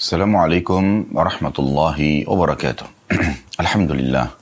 [0.00, 2.88] Assalamualaikum warahmatullahi wabarakatuh.
[3.60, 4.32] Alhamdulillah.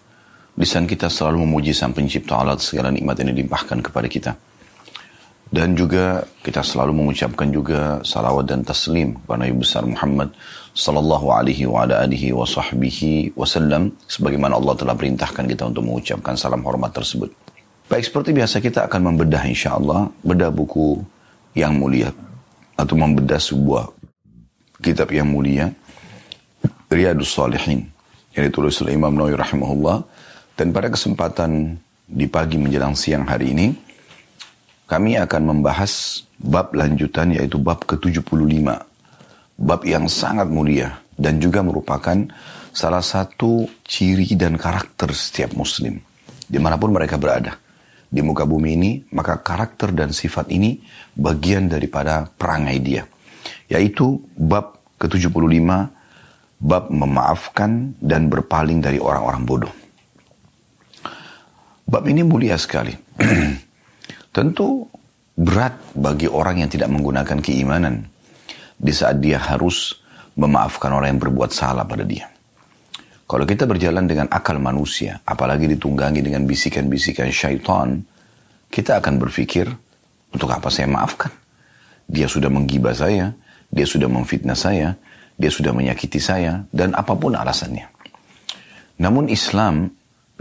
[0.55, 4.39] Lisan kita selalu memuji Sang Pencipta alat segala nikmat yang dilimpahkan kepada kita.
[5.51, 10.31] Dan juga kita selalu mengucapkan juga salawat dan taslim kepada Nabi besar Muhammad
[10.79, 16.39] sallallahu alaihi wa ala alihi wa sahbihi wasallam sebagaimana Allah telah perintahkan kita untuk mengucapkan
[16.39, 17.35] salam hormat tersebut.
[17.91, 21.03] Baik seperti biasa kita akan membedah insyaallah bedah buku
[21.59, 22.15] yang mulia
[22.79, 23.98] atau membedah sebuah
[24.79, 25.71] kitab yang mulia
[26.89, 27.85] Riyadus Salihin
[28.33, 29.99] yang ditulis oleh Imam Nawawi rahimahullah.
[30.59, 33.67] Dan pada kesempatan di pagi menjelang siang hari ini
[34.89, 38.67] kami akan membahas bab lanjutan yaitu bab ke-75.
[39.59, 42.15] Bab yang sangat mulia dan juga merupakan
[42.71, 45.99] salah satu ciri dan karakter setiap muslim.
[46.49, 47.59] Di mana pun mereka berada.
[48.09, 50.81] Di muka bumi ini maka karakter dan sifat ini
[51.13, 53.05] bagian daripada perangai dia.
[53.69, 55.71] Yaitu bab ke-75
[56.59, 59.75] bab memaafkan dan berpaling dari orang-orang bodoh.
[61.89, 62.93] Bab ini mulia sekali.
[64.37, 64.85] Tentu
[65.39, 68.03] berat bagi orang yang tidak menggunakan keimanan
[68.75, 69.95] di saat dia harus
[70.39, 72.27] memaafkan orang yang berbuat salah pada dia.
[73.29, 78.01] Kalau kita berjalan dengan akal manusia, apalagi ditunggangi dengan bisikan-bisikan syaitan,
[78.73, 79.69] kita akan berpikir,
[80.33, 81.29] untuk apa saya maafkan?
[82.09, 83.33] Dia sudah menggibah saya,
[83.69, 84.97] dia sudah memfitnah saya,
[85.37, 87.85] dia sudah menyakiti saya, dan apa pun alasannya.
[88.99, 89.87] Namun Islam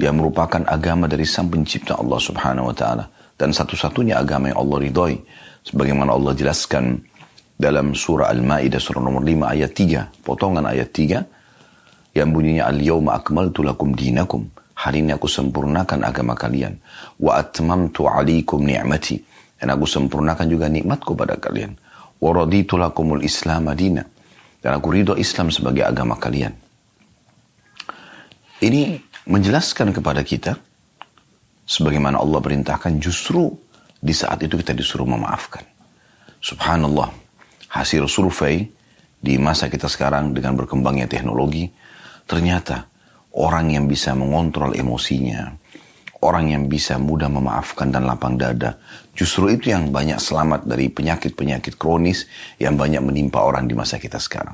[0.02, 3.06] yang merupakan agama dari sang pencipta Allah subhanahu wa ta'ala.
[3.38, 5.18] Dan satu-satunya agama yang Allah ridhoi.
[5.62, 6.98] Sebagaimana Allah jelaskan
[7.54, 10.26] dalam surah Al-Ma'idah surah nomor 5 ayat 3.
[10.26, 12.18] Potongan ayat 3.
[12.18, 14.50] Yang bunyinya Al-Yawma akmaltu lakum dinakum.
[14.78, 16.74] Hari ini aku sempurnakan agama kalian.
[17.22, 19.22] Wa atmamtu alikum ni'mati.
[19.62, 21.78] Dan aku sempurnakan juga nikmatku pada kalian
[22.22, 24.04] waraditu lakumul Islam madina.
[24.58, 26.52] Dan aku ridho Islam sebagai agama kalian.
[28.58, 28.98] Ini
[29.30, 30.58] menjelaskan kepada kita
[31.68, 33.54] sebagaimana Allah perintahkan justru
[34.02, 35.62] di saat itu kita disuruh memaafkan.
[36.42, 37.14] Subhanallah,
[37.70, 38.66] hasil survei
[39.18, 41.70] di masa kita sekarang dengan berkembangnya teknologi,
[42.26, 42.88] ternyata
[43.36, 45.54] orang yang bisa mengontrol emosinya,
[46.22, 48.78] orang yang bisa mudah memaafkan dan lapang dada.
[49.18, 52.30] Justru itu yang banyak selamat dari penyakit-penyakit kronis
[52.62, 54.54] yang banyak menimpa orang di masa kita sekarang.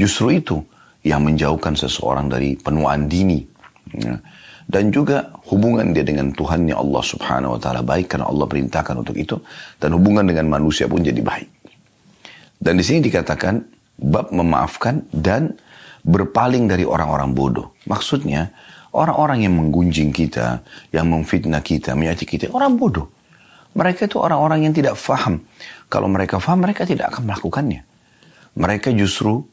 [0.00, 0.56] Justru itu
[1.04, 3.44] yang menjauhkan seseorang dari penuaan dini.
[3.92, 4.16] Ya.
[4.68, 9.16] Dan juga hubungan dia dengan Tuhannya Allah subhanahu wa ta'ala baik karena Allah perintahkan untuk
[9.16, 9.36] itu.
[9.76, 11.48] Dan hubungan dengan manusia pun jadi baik.
[12.56, 13.60] Dan di sini dikatakan
[14.08, 15.52] bab memaafkan dan
[16.04, 17.76] berpaling dari orang-orang bodoh.
[17.84, 18.48] Maksudnya
[18.88, 20.64] Orang-orang yang menggunjing kita,
[20.96, 23.12] yang memfitnah kita, menyakiti kita, orang bodoh.
[23.76, 25.44] Mereka itu orang-orang yang tidak faham.
[25.88, 27.84] Kalau mereka faham, mereka tidak akan melakukannya.
[28.58, 29.44] Mereka justru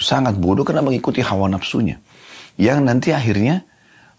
[0.00, 2.00] sangat bodoh karena mengikuti hawa nafsunya.
[2.56, 3.64] Yang nanti akhirnya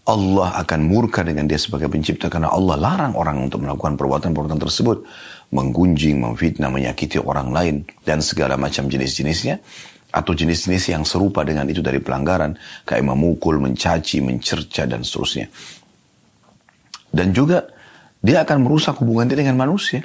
[0.03, 4.97] Allah akan murka dengan dia sebagai pencipta karena Allah larang orang untuk melakukan perbuatan-perbuatan tersebut.
[5.53, 9.61] Menggunjing, memfitnah, menyakiti orang lain dan segala macam jenis-jenisnya
[10.13, 15.50] atau jenis-jenis yang serupa dengan itu dari pelanggaran kayak memukul, mencaci, mencerca dan seterusnya.
[17.13, 17.69] Dan juga
[18.23, 20.01] dia akan merusak hubungan dia dengan manusia.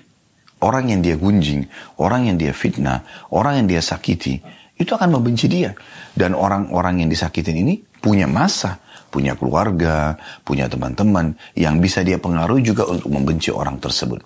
[0.59, 1.71] Orang yang dia gunjing,
[2.03, 4.43] orang yang dia fitnah, orang yang dia sakiti,
[4.75, 5.71] itu akan membenci dia.
[6.11, 12.67] Dan orang-orang yang disakitin ini punya masa, punya keluarga, punya teman-teman yang bisa dia pengaruhi
[12.67, 14.19] juga untuk membenci orang tersebut.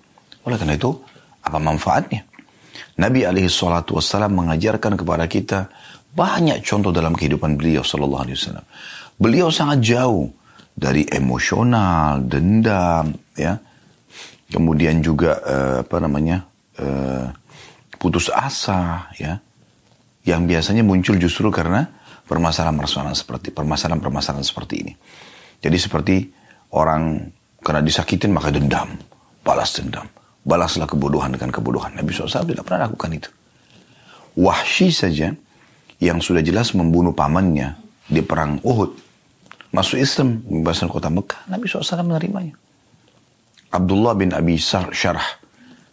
[0.49, 0.89] Oleh karena itu,
[1.45, 2.25] apa manfaatnya?
[2.97, 5.69] Nabi alaihi salatu wassalam mengajarkan kepada kita
[6.13, 8.65] banyak contoh dalam kehidupan beliau sallallahu alaihi wasallam.
[9.17, 10.29] Beliau sangat jauh
[10.73, 13.57] dari emosional, dendam, ya.
[14.53, 16.45] Kemudian juga uh, apa namanya?
[16.77, 17.33] Uh,
[17.97, 19.41] putus asa, ya.
[20.23, 21.89] Yang biasanya muncul justru karena
[22.29, 24.93] permasalahan-permasalahan seperti permasalahan-permasalahan seperti ini.
[25.59, 26.15] Jadi seperti
[26.77, 27.27] orang
[27.59, 28.95] karena disakitin maka dendam,
[29.43, 30.07] balas dendam
[30.43, 31.95] balaslah kebodohan dengan kebodohan.
[31.95, 33.29] Nabi SAW tidak pernah lakukan itu.
[34.35, 35.31] Wahsy saja
[36.03, 37.79] yang sudah jelas membunuh pamannya
[38.11, 38.91] di perang Uhud.
[39.73, 41.49] Masuk Islam, membebaskan kota Mekah.
[41.49, 42.53] Nabi SAW menerimanya.
[43.73, 44.93] Abdullah bin Abi Syarh,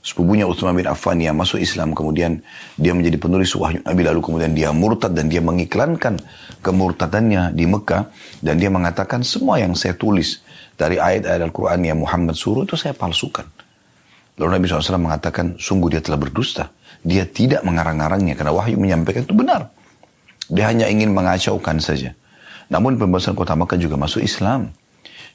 [0.05, 1.97] sepupunya Utsman bin Affan yang masuk Islam.
[1.97, 2.45] Kemudian
[2.77, 4.05] dia menjadi penulis wahyu Nabi.
[4.05, 6.21] Lalu kemudian dia murtad dan dia mengiklankan
[6.61, 8.13] kemurtadannya di Mekah.
[8.45, 10.45] Dan dia mengatakan semua yang saya tulis
[10.77, 13.49] dari ayat-ayat Al-Quran yang Muhammad suruh itu saya palsukan.
[14.37, 16.73] Lalu Nabi SAW mengatakan, sungguh dia telah berdusta.
[17.01, 19.73] Dia tidak mengarang-arangnya karena wahyu menyampaikan itu benar.
[20.49, 22.13] Dia hanya ingin mengacaukan saja.
[22.69, 24.73] Namun pembebasan kota Makkah juga masuk Islam.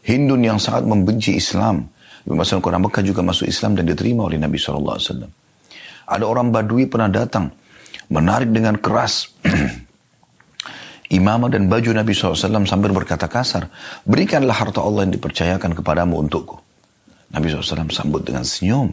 [0.05, 1.89] Hindun yang sangat membenci Islam.
[2.25, 5.29] Pembebasan kota Makkah juga masuk Islam dan diterima oleh Nabi SAW.
[6.05, 7.53] Ada orang Badui pernah datang.
[8.09, 9.29] Menarik dengan keras.
[11.13, 13.69] imamah dan baju Nabi SAW sambil berkata kasar.
[14.05, 16.57] Berikanlah harta Allah yang dipercayakan kepadamu untukku.
[17.29, 18.89] Nabi SAW sambut dengan senyum.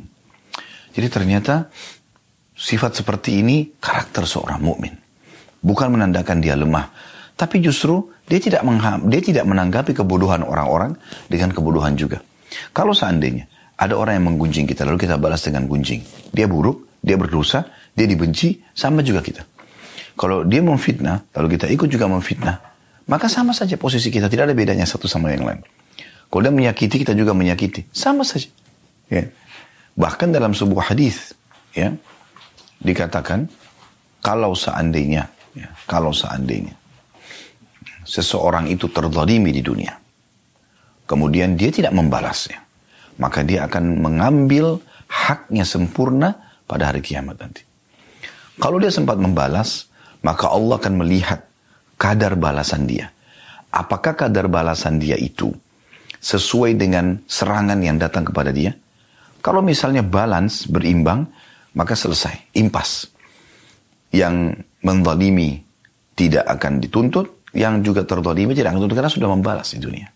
[0.93, 1.73] Jadi ternyata
[2.52, 4.93] sifat seperti ini karakter seorang mukmin.
[5.62, 6.90] Bukan menandakan dia lemah,
[7.38, 8.67] tapi justru dia tidak
[9.06, 10.99] dia tidak menanggapi kebodohan orang-orang
[11.31, 12.19] dengan kebodohan juga.
[12.70, 17.19] Kalau seandainya ada orang yang menggunjing kita lalu kita balas dengan gunjing, dia buruk, dia
[17.19, 19.43] berdosa, dia dibenci, sama juga kita.
[20.14, 22.56] Kalau dia memfitnah, lalu kita ikut juga memfitnah,
[23.11, 25.61] maka sama saja posisi kita, tidak ada bedanya satu sama yang lain.
[26.31, 27.91] Kalau dia menyakiti, kita juga menyakiti.
[27.93, 28.49] Sama saja.
[29.11, 29.29] Ya.
[29.99, 31.37] Bahkan dalam sebuah hadis,
[31.76, 31.93] ya,
[32.81, 33.50] dikatakan,
[34.25, 36.73] kalau seandainya, ya, kalau seandainya,
[38.06, 39.93] seseorang itu terzalimi di dunia,
[41.12, 42.64] kemudian dia tidak membalasnya,
[43.20, 44.81] maka dia akan mengambil
[45.12, 47.69] haknya sempurna pada hari kiamat nanti.
[48.56, 49.93] Kalau dia sempat membalas,
[50.25, 51.44] maka Allah akan melihat
[52.00, 53.12] kadar balasan dia.
[53.69, 55.53] Apakah kadar balasan dia itu
[56.23, 58.73] sesuai dengan serangan yang datang kepada dia.
[59.43, 61.26] Kalau misalnya balance, berimbang,
[61.75, 63.11] maka selesai, impas.
[64.14, 65.59] Yang menzalimi
[66.14, 70.09] tidak akan dituntut, yang juga terzalimi tidak akan dituntut karena sudah membalas di dunia.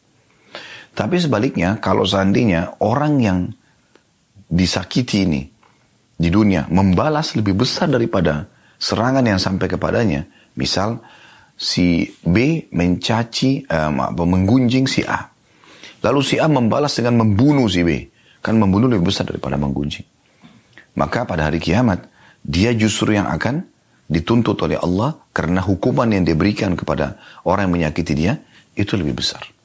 [0.96, 3.38] Tapi sebaliknya, kalau seandainya orang yang
[4.48, 5.44] disakiti ini
[6.16, 8.48] di dunia membalas lebih besar daripada
[8.81, 10.25] serangan yang sampai kepadanya,
[10.56, 11.04] misal
[11.52, 15.28] si B mencaci, um, menggunjing si A.
[16.00, 18.08] Lalu si A membalas dengan membunuh si B.
[18.40, 20.06] Kan membunuh lebih besar daripada menggunjing.
[20.96, 22.08] Maka pada hari kiamat,
[22.40, 23.69] dia justru yang akan
[24.08, 28.38] dituntut oleh Allah karena hukuman yang diberikan kepada orang yang menyakiti dia
[28.78, 29.56] itu lebih besar.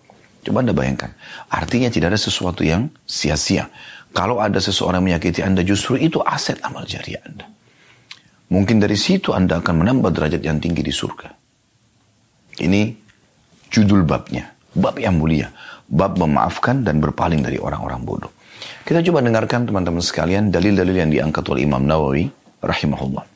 [0.41, 1.13] Coba Anda bayangkan.
[1.53, 3.69] Artinya tidak ada sesuatu yang sia-sia.
[4.11, 7.45] Kalau ada seseorang menyakiti Anda justru itu aset amal jariah Anda.
[8.51, 11.29] Mungkin dari situ Anda akan menambah derajat yang tinggi di surga.
[12.59, 12.81] Ini
[13.71, 14.51] judul babnya.
[14.71, 15.51] Bab yang mulia
[15.91, 18.31] bab memaafkan dan berpaling dari orang-orang bodoh.
[18.87, 22.31] Kita coba dengarkan teman-teman sekalian dalil-dalil yang diangkat oleh Imam Nawawi
[22.63, 23.27] rahimahullah.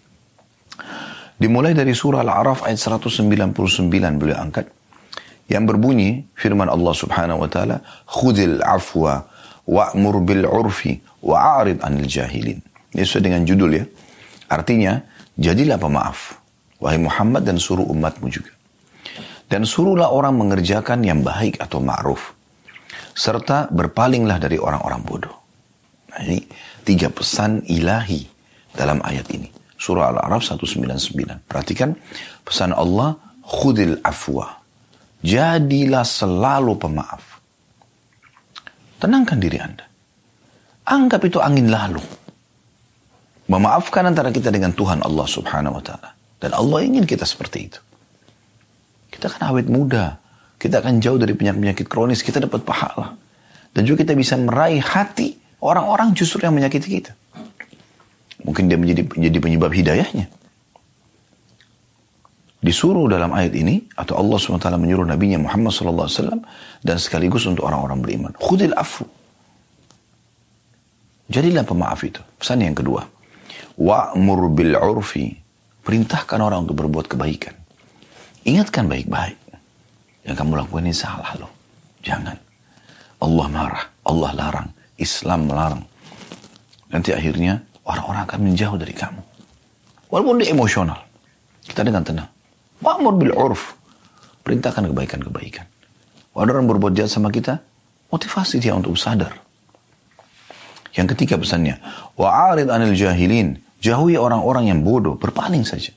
[1.36, 3.52] Dimulai dari surah Al-A'raf ayat 199
[4.16, 4.72] beliau angkat
[5.52, 9.26] yang berbunyi firman Allah Subhanahu wa taala khudil afwa
[9.66, 12.62] wa'mur bil urfi wa'arid anil jahilin.
[12.94, 13.86] Ini sesuai dengan judul ya.
[14.50, 15.02] Artinya
[15.38, 16.38] jadilah pemaaf
[16.82, 18.54] wahai Muhammad dan suruh umatmu juga.
[19.46, 22.34] Dan suruhlah orang mengerjakan yang baik atau ma'ruf
[23.16, 25.36] serta berpalinglah dari orang-orang bodoh.
[26.12, 26.44] Nah, ini
[26.84, 28.26] tiga pesan ilahi
[28.76, 29.48] dalam ayat ini.
[29.80, 31.46] Surah Al-A'raf 199.
[31.48, 31.96] Perhatikan
[32.44, 33.16] pesan Allah,
[33.46, 34.65] khudil afwa.
[35.22, 37.24] Jadilah selalu pemaaf.
[39.00, 39.86] Tenangkan diri Anda.
[40.86, 42.02] Anggap itu angin lalu.
[43.46, 46.10] Memaafkan antara kita dengan Tuhan Allah subhanahu wa ta'ala.
[46.42, 47.80] Dan Allah ingin kita seperti itu.
[49.14, 50.18] Kita kan awet muda.
[50.58, 53.14] Kita akan jauh dari penyakit-penyakit kronis, kita dapat pahala.
[53.76, 57.12] Dan juga kita bisa meraih hati orang-orang justru yang menyakiti kita.
[58.46, 60.26] Mungkin dia menjadi, menjadi penyebab hidayahnya.
[62.66, 66.42] Disuruh dalam ayat ini, atau Allah SWT menyuruh Nabi Muhammad SAW,
[66.82, 68.34] dan sekaligus untuk orang-orang beriman.
[68.42, 69.06] Khudil afu.
[71.30, 72.26] Jadilah pemaaf itu.
[72.42, 73.06] Pesan yang kedua.
[73.78, 75.30] Wa'mur bil urfi.
[75.86, 77.54] Perintahkan orang untuk berbuat kebaikan.
[78.50, 79.38] Ingatkan baik-baik.
[80.26, 81.54] Yang kamu lakukan ini salah loh.
[82.02, 82.34] Jangan.
[83.22, 85.84] Allah marah, Allah larang, Islam melarang.
[86.90, 89.22] Nanti akhirnya orang-orang akan menjauh dari kamu.
[90.10, 90.98] Walaupun dia emosional.
[91.62, 92.35] Kita dengan tenang.
[92.84, 93.76] Wa'mur bil urf.
[94.44, 95.66] Perintahkan kebaikan-kebaikan.
[96.36, 97.64] Walau orang berbuat jahat sama kita,
[98.12, 99.32] motivasi dia untuk sadar.
[100.96, 101.80] Yang ketiga pesannya,
[102.20, 103.60] wa'arid anil jahilin.
[103.80, 105.92] Jauhi orang-orang yang bodoh, berpaling saja.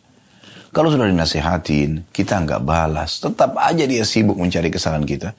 [0.74, 5.32] Kalau sudah dinasihatin, kita nggak balas, tetap aja dia sibuk mencari kesalahan kita.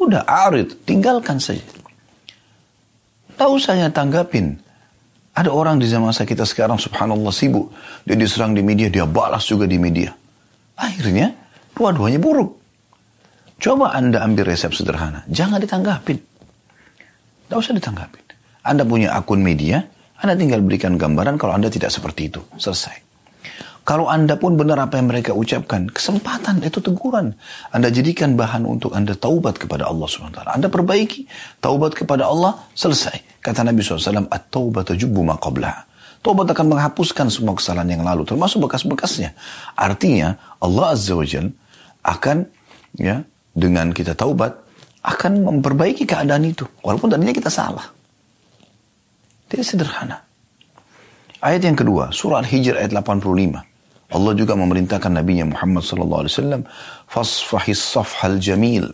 [0.00, 1.62] Udah arid, tinggalkan saja.
[3.36, 4.56] Tahu saya tanggapin.
[5.36, 7.70] Ada orang di zaman kita sekarang subhanallah sibuk.
[8.08, 10.12] Dia diserang di media, dia balas juga di media.
[10.80, 11.36] Akhirnya
[11.76, 12.56] dua-duanya buruk.
[13.60, 15.28] Coba Anda ambil resep sederhana.
[15.28, 16.16] Jangan ditanggapin.
[16.16, 18.24] Tidak usah ditanggapin.
[18.64, 19.84] Anda punya akun media,
[20.16, 22.40] Anda tinggal berikan gambaran kalau Anda tidak seperti itu.
[22.56, 23.10] Selesai.
[23.84, 27.34] Kalau Anda pun benar apa yang mereka ucapkan, kesempatan itu teguran.
[27.74, 30.40] Anda jadikan bahan untuk Anda taubat kepada Allah SWT.
[30.46, 31.26] Anda perbaiki,
[31.58, 33.42] taubat kepada Allah, selesai.
[33.42, 35.89] Kata Nabi SAW, At-taubat jubbu maqablah.
[36.20, 39.32] Taubat akan menghapuskan semua kesalahan yang lalu, termasuk bekas-bekasnya.
[39.72, 41.48] Artinya, Allah Azza wa Jal
[42.04, 42.44] akan,
[43.00, 43.24] ya,
[43.56, 44.52] dengan kita taubat,
[45.00, 46.68] akan memperbaiki keadaan itu.
[46.84, 47.88] Walaupun tadinya kita salah.
[49.48, 50.20] Tidak sederhana.
[51.40, 53.64] Ayat yang kedua, surah Al-Hijr ayat 85.
[54.10, 56.62] Allah juga memerintahkan Nabi Muhammad sallallahu alaihi wasallam
[57.08, 58.92] fasfahis safhal jamil.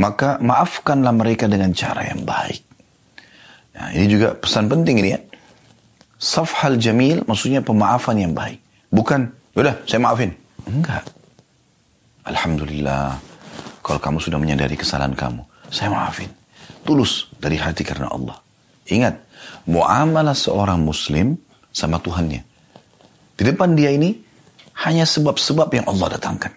[0.00, 2.64] Maka maafkanlah mereka dengan cara yang baik.
[3.76, 5.20] Nah, ini juga pesan penting ini ya.
[6.16, 8.60] Safhal jamil maksudnya pemaafan yang baik.
[8.88, 10.32] Bukan, udah saya maafin.
[10.64, 11.04] Enggak.
[12.24, 13.20] Alhamdulillah.
[13.84, 16.32] Kalau kamu sudah menyadari kesalahan kamu, saya maafin.
[16.82, 18.40] Tulus dari hati karena Allah.
[18.90, 19.14] Ingat,
[19.68, 21.38] muamalah seorang muslim
[21.70, 22.56] sama Tuhannya
[23.36, 24.16] di depan dia ini
[24.88, 26.52] hanya sebab-sebab yang Allah datangkan.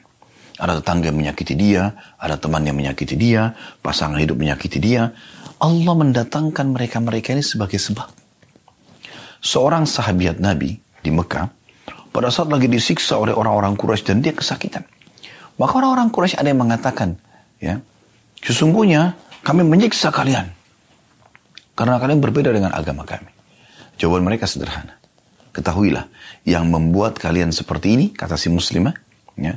[0.59, 5.11] Ada tetangga yang menyakiti dia, ada teman yang menyakiti dia, pasangan hidup menyakiti dia.
[5.59, 8.07] Allah mendatangkan mereka-mereka ini sebagai sebab.
[9.39, 11.47] Seorang sahabat Nabi di Mekah,
[12.11, 14.83] pada saat lagi disiksa oleh orang-orang Quraisy dan dia kesakitan.
[15.55, 17.15] Maka orang-orang Quraisy ada yang mengatakan,
[17.63, 17.79] ya,
[18.43, 20.51] sesungguhnya kami menyiksa kalian
[21.79, 23.31] karena kalian berbeda dengan agama kami.
[23.95, 24.99] Jawaban mereka sederhana.
[25.55, 26.07] Ketahuilah,
[26.47, 28.95] yang membuat kalian seperti ini, kata si muslimah,
[29.35, 29.55] ya,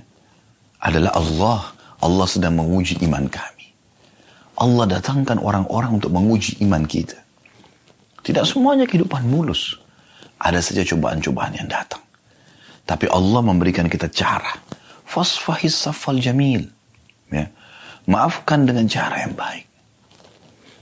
[0.82, 1.60] adalah Allah.
[2.02, 3.70] Allah sedang menguji iman kami.
[4.58, 7.21] Allah datangkan orang-orang untuk menguji iman kita.
[8.22, 9.78] Tidak semuanya kehidupan mulus.
[10.38, 12.02] Ada saja cobaan-cobaan yang datang.
[12.86, 14.58] Tapi Allah memberikan kita cara.
[15.06, 16.66] Fasfahis safal jamil.
[17.30, 17.50] Ya.
[18.06, 19.66] Maafkan dengan cara yang baik.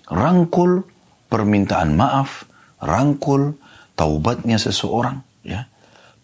[0.09, 0.85] Rangkul
[1.29, 2.49] permintaan maaf.
[2.81, 3.61] Rangkul
[4.01, 5.69] taubatnya seseorang, ya,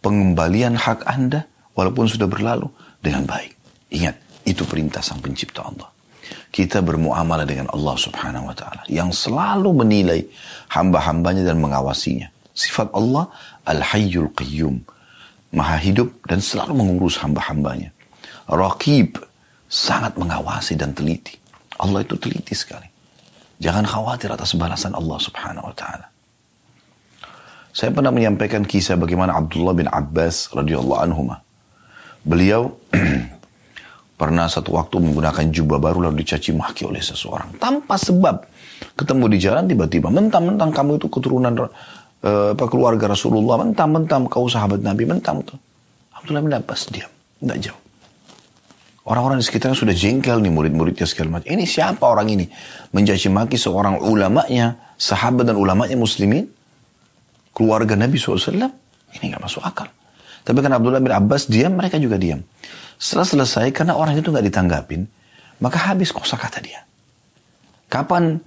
[0.00, 1.44] pengembalian hak Anda
[1.76, 2.72] walaupun sudah berlalu
[3.04, 3.52] dengan baik.
[3.92, 4.16] Ingat,
[4.48, 5.92] itu perintah Sang Pencipta Allah.
[6.54, 10.20] Kita bermuamalah dengan Allah Subhanahu wa taala yang selalu menilai
[10.72, 12.32] hamba-hambanya dan mengawasinya.
[12.56, 13.28] Sifat Allah
[13.68, 14.80] Al-Hayyul Qayyum,
[15.52, 17.92] Maha hidup dan selalu mengurus hamba-hambanya.
[18.48, 19.20] Raqib,
[19.66, 21.36] sangat mengawasi dan teliti.
[21.76, 22.88] Allah itu teliti sekali.
[23.60, 26.06] Jangan khawatir atas balasan Allah Subhanahu wa taala.
[27.76, 31.28] Saya pernah menyampaikan kisah bagaimana Abdullah bin Abbas radhiyallahu anhu.
[32.24, 32.72] Beliau
[34.16, 38.56] pernah satu waktu menggunakan jubah baru lalu dicaci maki oleh seseorang tanpa sebab.
[38.96, 45.08] Ketemu di jalan tiba-tiba mentang-mentang kamu itu keturunan uh, keluarga Rasulullah, mentang-mentang kau sahabat Nabi,
[45.08, 45.56] mentang-mentang.
[46.12, 47.08] Abdullah bin Abbas diam,
[47.40, 47.80] tidak jauh.
[49.06, 51.46] Orang-orang di sekitarnya sudah jengkel nih murid-muridnya segala macam.
[51.46, 52.50] Ini siapa orang ini?
[52.90, 56.50] Mencaci maki seorang ulamanya, sahabat dan ulamanya muslimin
[57.54, 58.52] keluarga Nabi SAW,
[59.16, 59.88] ini nggak masuk akal.
[60.42, 62.42] Tapi karena Abdullah bin Abbas diam, mereka juga diam.
[62.96, 65.04] Setelah selesai, karena orang itu nggak ditanggapin,
[65.60, 66.80] maka habis kosa kata dia.
[67.86, 68.40] Kapan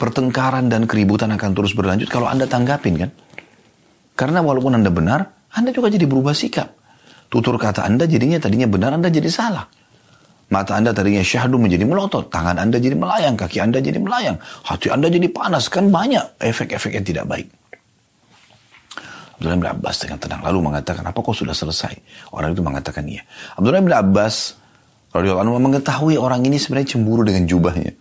[0.00, 3.10] pertengkaran dan keributan akan terus berlanjut kalau Anda tanggapin kan?
[4.16, 5.20] Karena walaupun Anda benar,
[5.52, 6.72] Anda juga jadi berubah sikap.
[7.30, 9.68] Tutur kata Anda jadinya tadinya benar, Anda jadi salah.
[10.50, 14.90] Mata Anda tadinya syahdu menjadi melotot, tangan Anda jadi melayang, kaki Anda jadi melayang, hati
[14.90, 17.46] Anda jadi panas, kan banyak efek-efek yang tidak baik.
[19.40, 21.96] Abdullah bin Abbas dengan tenang lalu mengatakan, apa kau sudah selesai?
[22.36, 23.24] Orang itu mengatakan iya.
[23.56, 24.52] Abdullah bin Abbas
[25.16, 27.96] radhiyallahu anhu mengetahui orang ini sebenarnya cemburu dengan jubahnya.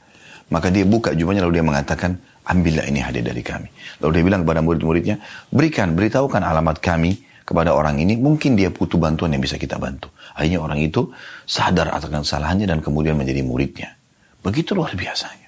[0.51, 3.71] Maka dia buka jubahnya lalu dia mengatakan, ambillah ini hadiah dari kami.
[4.03, 5.15] Lalu dia bilang kepada murid-muridnya,
[5.47, 10.11] berikan, beritahukan alamat kami kepada orang ini, mungkin dia butuh bantuan yang bisa kita bantu.
[10.35, 11.07] Akhirnya orang itu
[11.47, 13.95] sadar atas kesalahannya dan kemudian menjadi muridnya.
[14.43, 15.47] Begitu luar biasanya.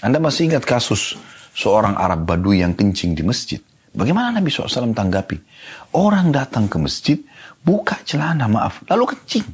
[0.00, 1.20] Anda masih ingat kasus
[1.52, 3.60] seorang Arab Badui yang kencing di masjid?
[3.92, 5.36] Bagaimana Nabi SAW tanggapi?
[5.92, 7.20] Orang datang ke masjid,
[7.60, 9.44] buka celana, maaf, lalu kencing.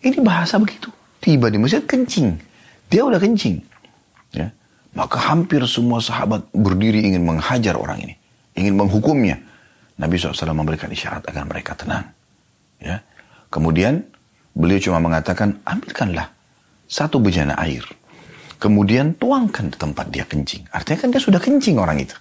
[0.00, 0.88] Ini bahasa begitu.
[1.20, 2.40] Tiba di masjid kencing.
[2.88, 3.60] Dia udah kencing.
[4.32, 4.48] Ya.
[4.96, 8.14] Maka hampir semua sahabat berdiri ingin menghajar orang ini.
[8.56, 9.36] Ingin menghukumnya.
[10.00, 12.08] Nabi SAW memberikan isyarat agar mereka tenang.
[12.80, 13.04] Ya.
[13.52, 14.04] Kemudian
[14.56, 16.32] beliau cuma mengatakan, ambilkanlah
[16.88, 17.84] satu bejana air.
[18.56, 20.64] Kemudian tuangkan di tempat dia kencing.
[20.72, 22.16] Artinya kan dia sudah kencing orang itu.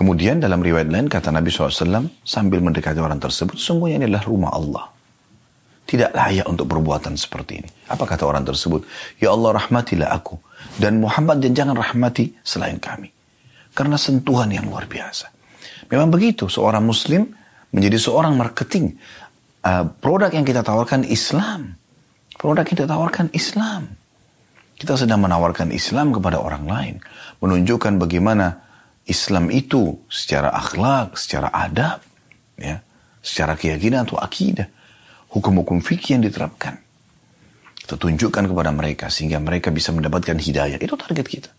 [0.00, 4.50] Kemudian dalam riwayat lain kata Nabi SAW sambil mendekati orang tersebut, sungguhnya ini adalah rumah
[4.56, 4.84] Allah.
[5.84, 7.68] Tidak layak untuk perbuatan seperti ini.
[7.92, 8.88] Apa kata orang tersebut?
[9.20, 10.40] Ya Allah rahmatilah aku.
[10.80, 13.12] Dan Muhammad dan jangan rahmati selain kami.
[13.76, 15.28] Karena sentuhan yang luar biasa.
[15.92, 17.36] Memang begitu, seorang muslim
[17.68, 18.96] menjadi seorang marketing.
[19.60, 21.76] Uh, produk yang kita tawarkan Islam.
[22.40, 23.92] Produk yang kita tawarkan Islam.
[24.80, 26.94] Kita sedang menawarkan Islam kepada orang lain.
[27.44, 28.69] Menunjukkan bagaimana
[29.08, 32.04] Islam itu secara akhlak, secara adab,
[32.60, 32.84] ya,
[33.24, 34.68] secara keyakinan atau akidah,
[35.32, 36.78] hukum-hukum fikih yang diterapkan.
[37.80, 40.78] Kita tunjukkan kepada mereka sehingga mereka bisa mendapatkan hidayah.
[40.78, 41.50] Itu target kita.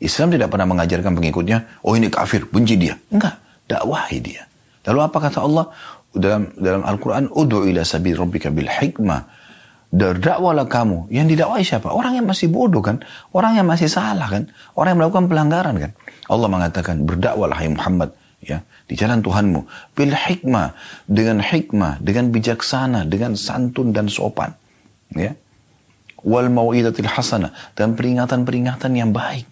[0.00, 2.96] Islam tidak pernah mengajarkan pengikutnya, oh ini kafir, benci dia.
[3.12, 3.36] Enggak,
[3.68, 4.48] dakwahi dia.
[4.88, 5.68] Lalu apa kata Allah
[6.16, 9.39] dalam dalam Al-Quran, Udu ila sabi rabbika bil hikmah.
[9.90, 11.10] Derdakwalah kamu.
[11.10, 11.90] Yang didakwai siapa?
[11.90, 13.02] Orang yang masih bodoh kan?
[13.34, 14.46] Orang yang masih salah kan?
[14.78, 15.92] Orang yang melakukan pelanggaran kan?
[16.30, 19.60] Allah mengatakan berdakwalah hai Muhammad ya di jalan Tuhanmu
[19.92, 20.72] bil hikmah
[21.04, 24.56] dengan hikmah dengan bijaksana dengan santun dan sopan
[25.12, 25.36] ya
[26.24, 29.44] wal mau'idatil hasanah dan peringatan-peringatan yang baik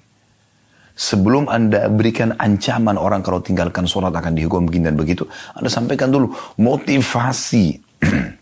[0.97, 6.09] sebelum Anda berikan ancaman orang kalau tinggalkan sholat akan dihukum begini dan begitu Anda sampaikan
[6.09, 7.67] dulu motivasi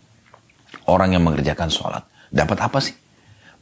[0.87, 2.95] orang yang mengerjakan sholat dapat apa sih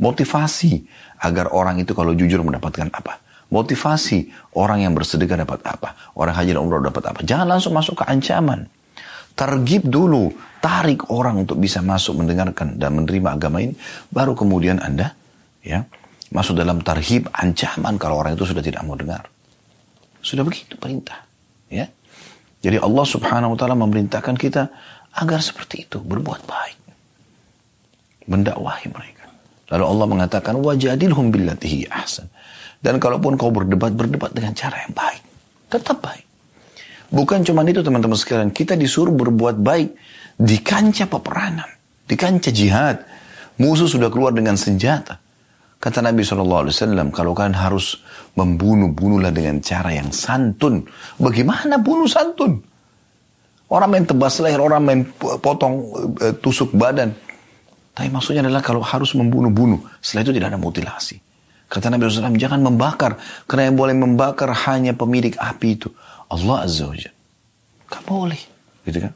[0.01, 0.85] motivasi
[1.21, 5.93] agar orang itu kalau jujur mendapatkan apa Motivasi orang yang bersedekah dapat apa?
[6.17, 7.21] Orang haji dan umroh dapat apa?
[7.21, 8.65] Jangan langsung masuk ke ancaman.
[9.37, 13.75] Tergib dulu, tarik orang untuk bisa masuk mendengarkan dan menerima agama ini,
[14.09, 15.13] baru kemudian Anda
[15.61, 15.85] ya
[16.33, 19.29] masuk dalam tarhib ancaman kalau orang itu sudah tidak mau dengar.
[20.25, 21.21] Sudah begitu perintah,
[21.69, 21.85] ya.
[22.65, 24.73] Jadi Allah Subhanahu wa taala memerintahkan kita
[25.21, 26.79] agar seperti itu, berbuat baik.
[28.25, 29.25] Mendakwahi mereka.
[29.73, 32.29] Lalu Allah mengatakan wajadilhum billatihi ahsan.
[32.81, 35.23] Dan kalaupun kau berdebat, berdebat dengan cara yang baik.
[35.73, 36.25] Tetap baik.
[37.09, 38.49] Bukan cuma itu teman-teman sekalian.
[38.53, 39.89] Kita disuruh berbuat baik
[40.37, 41.69] di kancah peperangan.
[42.05, 42.97] Di kancah jihad.
[43.57, 45.17] Musuh sudah keluar dengan senjata.
[45.79, 46.73] Kata Nabi SAW,
[47.13, 48.01] kalau kalian harus
[48.33, 50.81] membunuh, bunuhlah dengan cara yang santun.
[51.21, 52.57] Bagaimana bunuh santun?
[53.69, 55.01] Orang main tebas leher, orang main
[55.41, 55.89] potong,
[56.21, 57.13] eh, tusuk badan.
[57.95, 59.79] Tapi maksudnya adalah kalau harus membunuh-bunuh.
[60.03, 61.15] Setelah itu tidak ada mutilasi.
[61.71, 63.15] Kata Nabi SAW, jangan membakar.
[63.47, 65.87] Karena yang boleh membakar hanya pemilik api itu.
[66.27, 66.95] Allah Azza wa.
[67.87, 68.41] Gak boleh.
[68.83, 69.15] Gitu kan.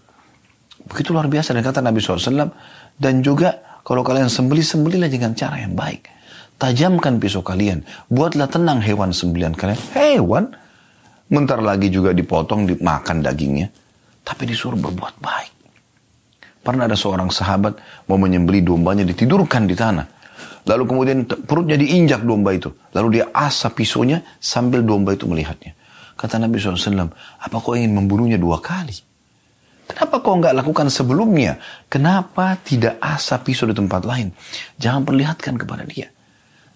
[0.88, 1.52] Begitu luar biasa.
[1.52, 2.56] Dan kata Nabi SAW,
[2.96, 6.08] dan juga kalau kalian sembeli sembelilah dengan cara yang baik.
[6.56, 7.84] Tajamkan pisau kalian.
[8.08, 9.80] Buatlah tenang hewan sembelian kalian.
[9.96, 10.46] Hewan.
[11.30, 13.68] Bentar lagi juga dipotong, dimakan dagingnya.
[14.24, 15.59] Tapi disuruh berbuat baik.
[16.70, 20.06] Pernah ada seorang sahabat mau menyembeli dombanya ditidurkan di tanah.
[20.70, 22.70] Lalu kemudian perutnya diinjak domba itu.
[22.94, 25.74] Lalu dia asap pisaunya sambil domba itu melihatnya.
[26.14, 27.10] Kata Nabi SAW,
[27.42, 28.94] apa kau ingin membunuhnya dua kali?
[29.90, 31.58] Kenapa kau nggak lakukan sebelumnya?
[31.90, 34.30] Kenapa tidak asap pisau di tempat lain?
[34.78, 36.14] Jangan perlihatkan kepada dia.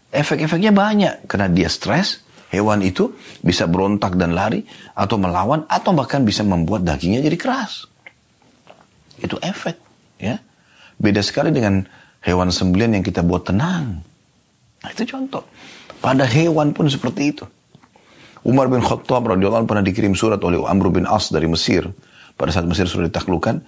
[0.10, 1.30] Efek-efeknya banyak.
[1.30, 3.14] Karena dia stres, hewan itu
[3.46, 4.66] bisa berontak dan lari,
[4.98, 7.86] atau melawan, atau bahkan bisa membuat dagingnya jadi keras.
[9.22, 9.83] Itu efek.
[10.24, 10.40] Ya
[11.04, 11.84] Beda sekali dengan
[12.24, 14.00] hewan sembelian yang kita buat tenang.
[14.84, 15.44] Nah, itu contoh.
[16.00, 17.46] Pada hewan pun seperti itu.
[18.44, 21.88] Umar bin Khattab radhiyallahu pernah dikirim surat oleh Amr bin As dari Mesir.
[22.36, 23.64] Pada saat Mesir sudah ditaklukkan,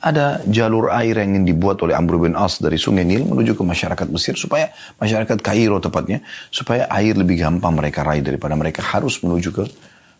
[0.00, 3.64] ada jalur air yang ingin dibuat oleh Amr bin As dari Sungai Nil menuju ke
[3.64, 6.20] masyarakat Mesir supaya masyarakat Kairo tepatnya
[6.52, 9.64] supaya air lebih gampang mereka raih daripada mereka harus menuju ke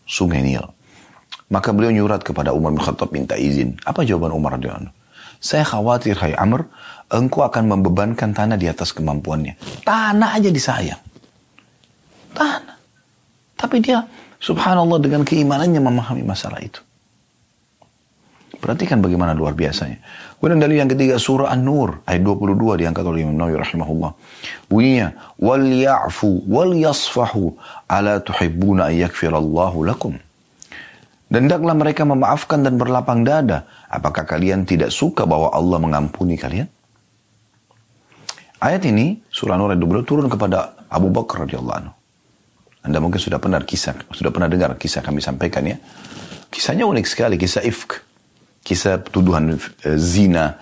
[0.05, 0.65] Sungai Nil.
[1.53, 3.77] Maka beliau nyurat kepada Umar bin Khattab minta izin.
[3.85, 5.04] Apa jawaban Umar radhiyallahu
[5.45, 6.65] Saya khawatir hai Amr,
[7.13, 9.85] engkau akan membebankan tanah di atas kemampuannya.
[9.85, 11.03] Tanah aja disayang.
[12.33, 12.81] Tanah.
[13.53, 14.09] Tapi dia
[14.41, 16.81] subhanallah dengan keimanannya memahami masalah itu.
[18.57, 20.01] Perhatikan bagaimana luar biasanya.
[20.41, 24.17] Kemudian dalil yang ketiga surah An-Nur ayat 22 diangkat oleh Imam Nawawi rahimahullah.
[24.73, 27.53] Bunyinya wal ya'fu wal yasfahu
[27.85, 30.17] ala tuhibbuna an yaghfirallahu lakum.
[31.35, 33.67] Dan hendaklah mereka memaafkan dan berlapang dada.
[33.91, 36.71] Apakah kalian tidak suka bahwa Allah mengampuni kalian?
[38.63, 41.93] Ayat ini, surah Nur ayat 20 turun kepada Abu Bakar radhiyallahu anhu.
[42.87, 45.75] Anda mungkin sudah pernah kisah, sudah pernah dengar kisah kami sampaikan ya.
[46.55, 47.99] Kisahnya unik sekali, kisah ifk.
[48.63, 50.55] Kisah tuduhan uh, zina,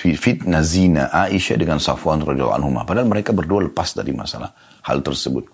[0.00, 2.72] fitnah zina Aisyah dengan Safwan radhiyallahu anhu.
[2.88, 4.48] Padahal mereka berdua lepas dari masalah
[4.80, 5.44] hal tersebut.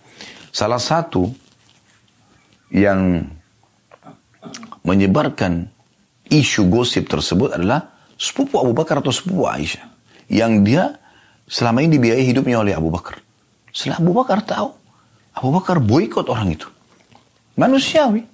[0.55, 1.35] Salah satu
[2.71, 3.27] yang
[4.83, 5.71] menyebarkan
[6.29, 9.87] isu gosip tersebut adalah sepupu Abu Bakar atau sepupu Aisyah.
[10.33, 10.85] Yang dia
[11.47, 13.19] selama ini dibiayai hidupnya oleh Abu Bakar.
[13.73, 14.69] Setelah Abu Bakar tahu,
[15.33, 16.69] Abu Bakar boykot orang itu.
[17.57, 18.25] Manusiawi.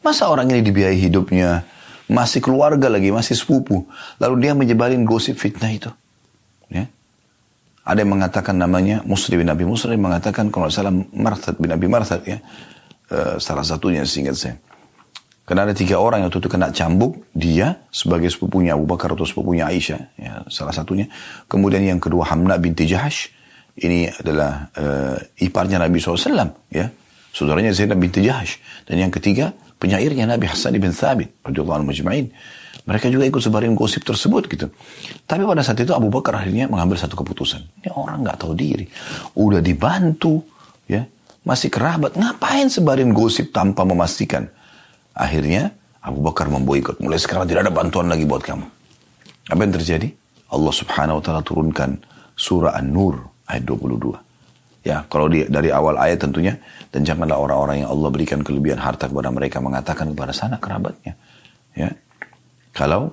[0.00, 1.60] Masa orang ini dibiayai hidupnya,
[2.08, 3.84] masih keluarga lagi, masih sepupu.
[4.16, 5.92] Lalu dia menyebarin gosip fitnah itu.
[6.72, 6.88] Ya.
[7.84, 12.24] Ada yang mengatakan namanya Muslim bin Abi Muslim mengatakan kalau salah Marthad bin Abi Marthad
[12.24, 12.40] ya.
[13.10, 14.54] Uh, salah satunya seingat saya.
[15.50, 19.26] Karena ada tiga orang yang waktu itu kena cambuk, dia sebagai sepupunya Abu Bakar atau
[19.26, 21.10] sepupunya Aisyah, ya, salah satunya.
[21.50, 23.34] Kemudian yang kedua Hamna binti Jahash,
[23.82, 26.86] ini adalah uh, iparnya Nabi SAW, ya,
[27.34, 28.62] saudaranya Zainab binti Jahash.
[28.86, 29.50] Dan yang ketiga
[29.82, 32.30] penyairnya Nabi Hasan bin Thabit, radhiyallahu majma'in.
[32.86, 34.70] Mereka juga ikut sebarin gosip tersebut gitu.
[35.26, 37.82] Tapi pada saat itu Abu Bakar akhirnya mengambil satu keputusan.
[37.82, 38.86] Ini orang nggak tahu diri,
[39.34, 40.46] udah dibantu,
[40.86, 41.02] ya,
[41.42, 44.46] masih kerabat, ngapain sebarin gosip tanpa memastikan?
[45.20, 45.68] Akhirnya
[46.00, 46.96] Abu Bakar memboikot.
[47.04, 48.64] Mulai sekarang tidak ada bantuan lagi buat kamu.
[49.52, 50.08] Apa yang terjadi?
[50.48, 52.00] Allah subhanahu wa ta'ala turunkan
[52.34, 54.16] surah An-Nur ayat 22.
[54.80, 56.56] Ya, kalau di, dari awal ayat tentunya
[56.88, 61.12] dan janganlah orang-orang yang Allah berikan kelebihan harta kepada mereka mengatakan kepada sana kerabatnya.
[61.76, 61.92] Ya.
[62.72, 63.12] Kalau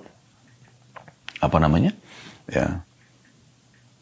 [1.44, 1.92] apa namanya?
[2.48, 2.88] Ya.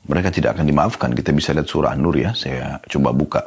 [0.06, 1.10] Mereka tidak akan dimaafkan.
[1.18, 2.38] Kita bisa lihat surah An-Nur ya.
[2.38, 3.42] Saya coba buka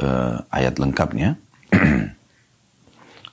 [0.00, 1.36] uh, ayat lengkapnya.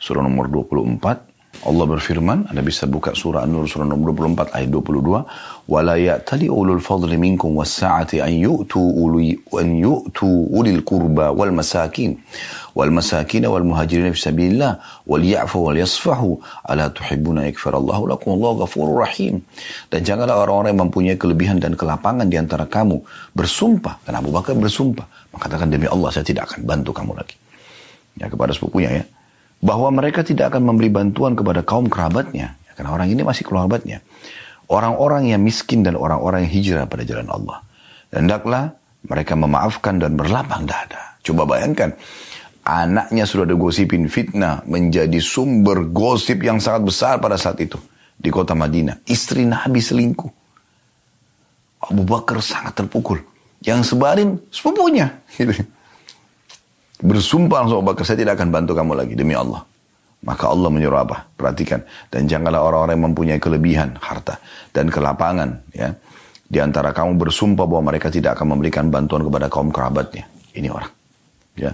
[0.02, 1.30] surah nomor 24
[1.62, 5.22] Allah berfirman, Anda bisa buka surah An-Nur surah nomor 24 ayat 22,
[5.70, 12.18] "Wala ya'tali ulul fadli minkum was-sa'ati an yu'tu uli an yu'tu ulil qurba wal masakin
[12.74, 18.66] wal masakin wal muhajirin fi sabilillah wal ya'fu wal yasfahu ala tuhibbuna yakfirallahu lakum wallahu
[18.66, 19.46] ghafurur rahim."
[19.94, 23.06] Dan janganlah orang-orang yang mempunyai kelebihan dan kelapangan di antara kamu
[23.38, 27.38] bersumpah, dan Abu Bakar bersumpah, mengatakan demi Allah saya tidak akan bantu kamu lagi.
[28.18, 29.06] Ya kepada sepupunya ya
[29.62, 32.58] bahwa mereka tidak akan memberi bantuan kepada kaum kerabatnya.
[32.65, 34.02] Ya, karena orang ini masih kerabatnya.
[34.65, 37.62] Orang-orang yang miskin dan orang-orang yang hijrah pada jalan Allah.
[38.10, 38.74] Dan hendaklah
[39.06, 41.21] mereka memaafkan dan berlapang dada.
[41.21, 41.93] Coba bayangkan,
[42.65, 47.78] anaknya sudah digosipin fitnah menjadi sumber gosip yang sangat besar pada saat itu
[48.17, 49.06] di kota Madinah.
[49.06, 50.32] Istri Nabi selingkuh.
[51.82, 53.21] Abu Bakar sangat terpukul.
[53.62, 55.21] Yang sebarin sepupunya.
[57.02, 59.66] Bersumpah langsung Abu Bakar, saya tidak akan bantu kamu lagi demi Allah.
[60.22, 61.26] Maka Allah menyuruh apa?
[61.34, 61.82] Perhatikan.
[62.14, 64.38] Dan janganlah orang-orang yang mempunyai kelebihan harta
[64.70, 65.66] dan kelapangan.
[65.74, 65.98] ya
[66.46, 70.30] Di antara kamu bersumpah bahwa mereka tidak akan memberikan bantuan kepada kaum kerabatnya.
[70.54, 70.94] Ini orang.
[71.58, 71.74] ya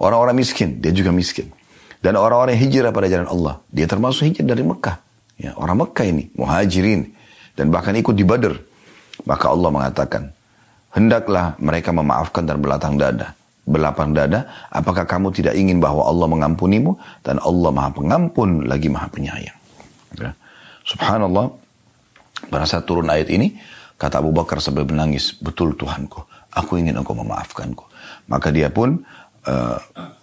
[0.00, 1.52] Orang-orang miskin, dia juga miskin.
[2.00, 3.54] Dan orang-orang yang hijrah pada jalan Allah.
[3.68, 4.96] Dia termasuk hijrah dari Mekah.
[5.36, 7.12] Ya, orang Mekah ini, muhajirin.
[7.52, 8.56] Dan bahkan ikut di Badr.
[9.28, 10.32] Maka Allah mengatakan,
[10.96, 13.35] hendaklah mereka memaafkan dan berlatang dada
[13.66, 16.94] berlapang dada, apakah kamu tidak ingin bahwa Allah mengampunimu
[17.26, 19.58] dan Allah Maha Pengampun lagi Maha Penyayang.
[20.14, 20.30] Ya.
[20.86, 21.50] Subhanallah,
[22.46, 23.58] pada saat turun ayat ini,
[23.98, 26.22] kata Abu Bakar sambil menangis, betul Tuhanku,
[26.54, 27.84] aku ingin engkau memaafkanku.
[28.30, 29.02] Maka dia pun
[29.50, 29.78] uh,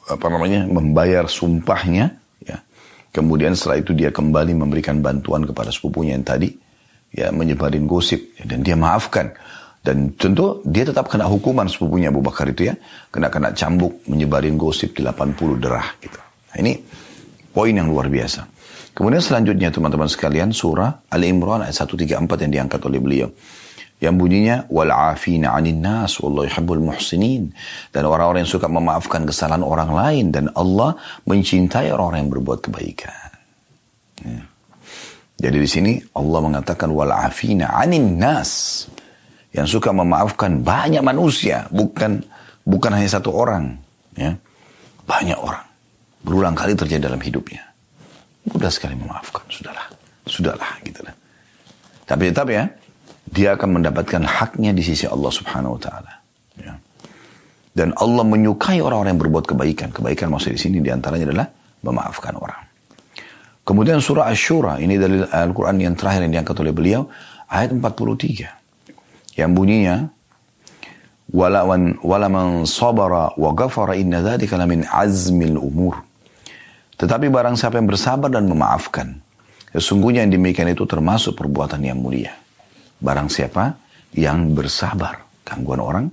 [0.08, 2.64] apa namanya membayar sumpahnya, ya.
[3.12, 6.56] Kemudian setelah itu dia kembali memberikan bantuan kepada sepupunya yang tadi,
[7.12, 9.36] ya menyebarin gosip dan dia maafkan.
[9.84, 12.76] Dan tentu dia tetap kena hukuman sepupunya Abu Bakar itu ya.
[13.12, 16.20] Kena kena cambuk, menyebarin gosip 80 derah gitu.
[16.24, 16.80] Nah, ini
[17.52, 18.48] poin yang luar biasa.
[18.96, 23.28] Kemudian selanjutnya teman-teman sekalian surah Ali Imran ayat 134 yang diangkat oleh beliau.
[24.00, 27.52] Yang bunyinya wal afina nas wallahu yuhibbul muhsinin
[27.92, 30.96] dan orang-orang yang suka memaafkan kesalahan orang lain dan Allah
[31.28, 33.30] mencintai orang-orang yang berbuat kebaikan.
[34.24, 34.44] Ya.
[35.44, 38.86] Jadi di sini Allah mengatakan wal afina 'anil nas
[39.54, 42.26] yang suka memaafkan banyak manusia, bukan
[42.66, 43.78] bukan hanya satu orang,
[44.18, 44.34] ya.
[45.06, 45.62] Banyak orang.
[46.26, 47.62] Berulang kali terjadi dalam hidupnya.
[48.50, 49.88] Mudah sekali memaafkan, sudahlah.
[50.26, 51.14] Sudahlah gitu lah.
[52.10, 52.66] Tapi tetap ya,
[53.30, 56.14] dia akan mendapatkan haknya di sisi Allah Subhanahu wa taala.
[56.58, 56.74] Ya.
[57.76, 59.94] Dan Allah menyukai orang-orang yang berbuat kebaikan.
[59.94, 61.48] Kebaikan maksud di sini di antaranya adalah
[61.84, 62.62] memaafkan orang.
[63.64, 67.08] Kemudian surah Ash-Shura, ini dari Al-Quran yang terakhir yang diangkat oleh beliau,
[67.48, 68.63] ayat 43
[69.34, 70.10] yang bunyinya
[71.34, 76.02] wala man wala man sabara wa ghafara inna dzalika min azmil umur.
[76.94, 79.18] Tetapi barang siapa yang bersabar dan memaafkan,
[79.74, 82.38] sesungguhnya yang demikian itu termasuk perbuatan yang mulia.
[83.02, 83.76] Barang siapa
[84.14, 86.06] yang bersabar gangguan orang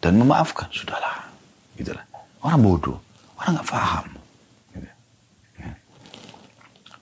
[0.00, 1.28] dan memaafkan, sudahlah.
[1.76, 2.06] Gitulah.
[2.40, 2.96] Orang bodoh,
[3.36, 4.06] orang nggak paham.
[4.72, 4.88] Gitu.
[5.60, 5.72] Ya.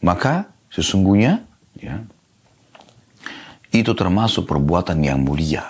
[0.03, 0.35] Maka
[0.75, 1.45] sesungguhnya
[1.79, 2.03] ya,
[3.83, 5.65] itu termasuk perbuatan yang mulia.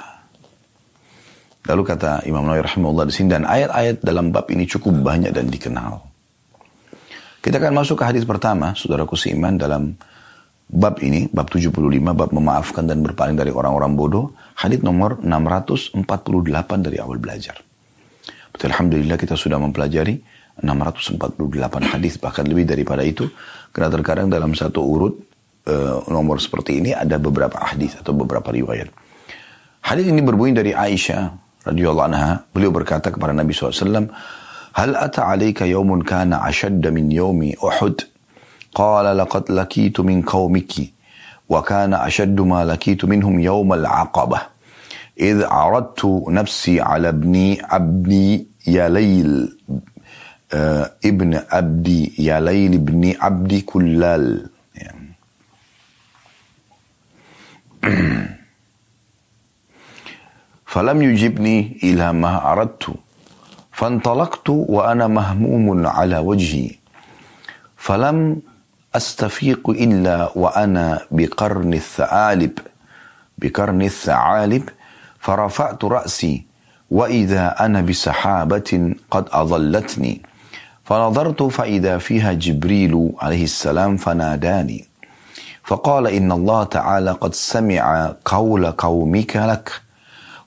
[1.68, 5.52] Lalu kata Imam Nawawi rahimahullah di sini dan ayat-ayat dalam bab ini cukup banyak dan
[5.52, 6.00] dikenal.
[7.44, 9.92] Kita akan masuk ke hadis pertama, saudaraku seiman dalam
[10.68, 11.70] bab ini, bab 75,
[12.16, 16.00] bab memaafkan dan berpaling dari orang-orang bodoh, hadis nomor 648
[16.80, 17.60] dari awal belajar.
[18.48, 20.18] Betul, Alhamdulillah kita sudah mempelajari
[20.58, 23.30] 648 hadis bahkan lebih daripada itu
[23.70, 25.14] karena terkadang dalam satu urut
[25.67, 28.89] uh, nomor seperti ini ada beberapa hadis atau beberapa riwayat.
[29.83, 31.21] Hadis ini berbunyi dari Aisyah
[31.67, 32.47] radhiyallahu anha.
[32.55, 34.07] Beliau berkata kepada Nabi SAW,
[34.73, 38.01] Hal ata alaika yawmun kana ashadda min yawmi Uhud?
[38.73, 40.89] Qala laqad lakitu min qawmiki.
[41.45, 44.53] Wa kana ashaddu ma lakitu minhum yawm al-aqabah.
[45.13, 49.53] إذ عرضت نفسي على ابني عبدي يا ليل
[51.05, 54.49] ابن عبدي يا ليل ابن عبدي كلال
[60.72, 62.94] فلم يجبني إلى ما أردت
[63.72, 66.70] فانطلقت وأنا مهموم على وجهي
[67.76, 68.42] فلم
[68.94, 72.58] أستفيق إلا وأنا بقرن الثعالب.
[73.38, 74.68] بقرن الثعالب
[75.20, 76.42] فرفعت رأسي
[76.90, 80.22] وإذا أنا بسحابة قد أظلتني.
[80.84, 84.87] فنظرت فإذا فيها جبريل عليه السلام فناداني.
[85.68, 89.72] فقال إن الله تعالى قد سمع قول قومك لك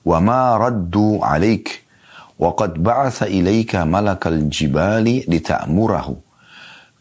[0.04, 1.82] وما ردوا عليك
[2.38, 6.16] وقد بعث إليك ملك الجبال لتأمره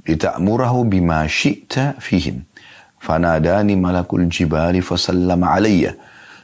[0.10, 2.44] لتأمره بما شئت فيهم.
[3.00, 5.94] فناداني ملك الجبال فسلم علي.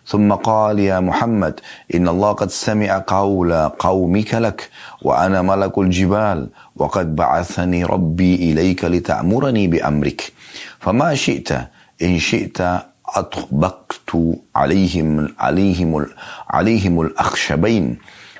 [0.07, 1.59] ثم قال يا محمد
[1.95, 4.69] إن الله قد سمع قول قومك لك
[5.01, 10.33] وأنا ملك الجبال وقد بعثني ربي إليك لتأمرني بأمرك.
[10.80, 11.50] فما شئت
[12.02, 12.58] إن شئت
[13.12, 14.10] أطبقت
[14.56, 15.90] عليهم عليهم
[16.50, 17.84] عليهم الأخشبين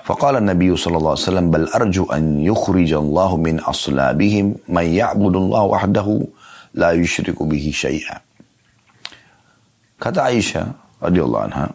[0.04, 5.34] فقال النبي صلى الله عليه وسلم بل أرجو أن يخرج الله من أصلابهم من يعبد
[5.36, 6.08] الله وحده
[6.74, 8.16] لا يشرك به شيئا
[10.02, 10.66] Kata Aisyah
[10.98, 11.70] radhiyallahu anha,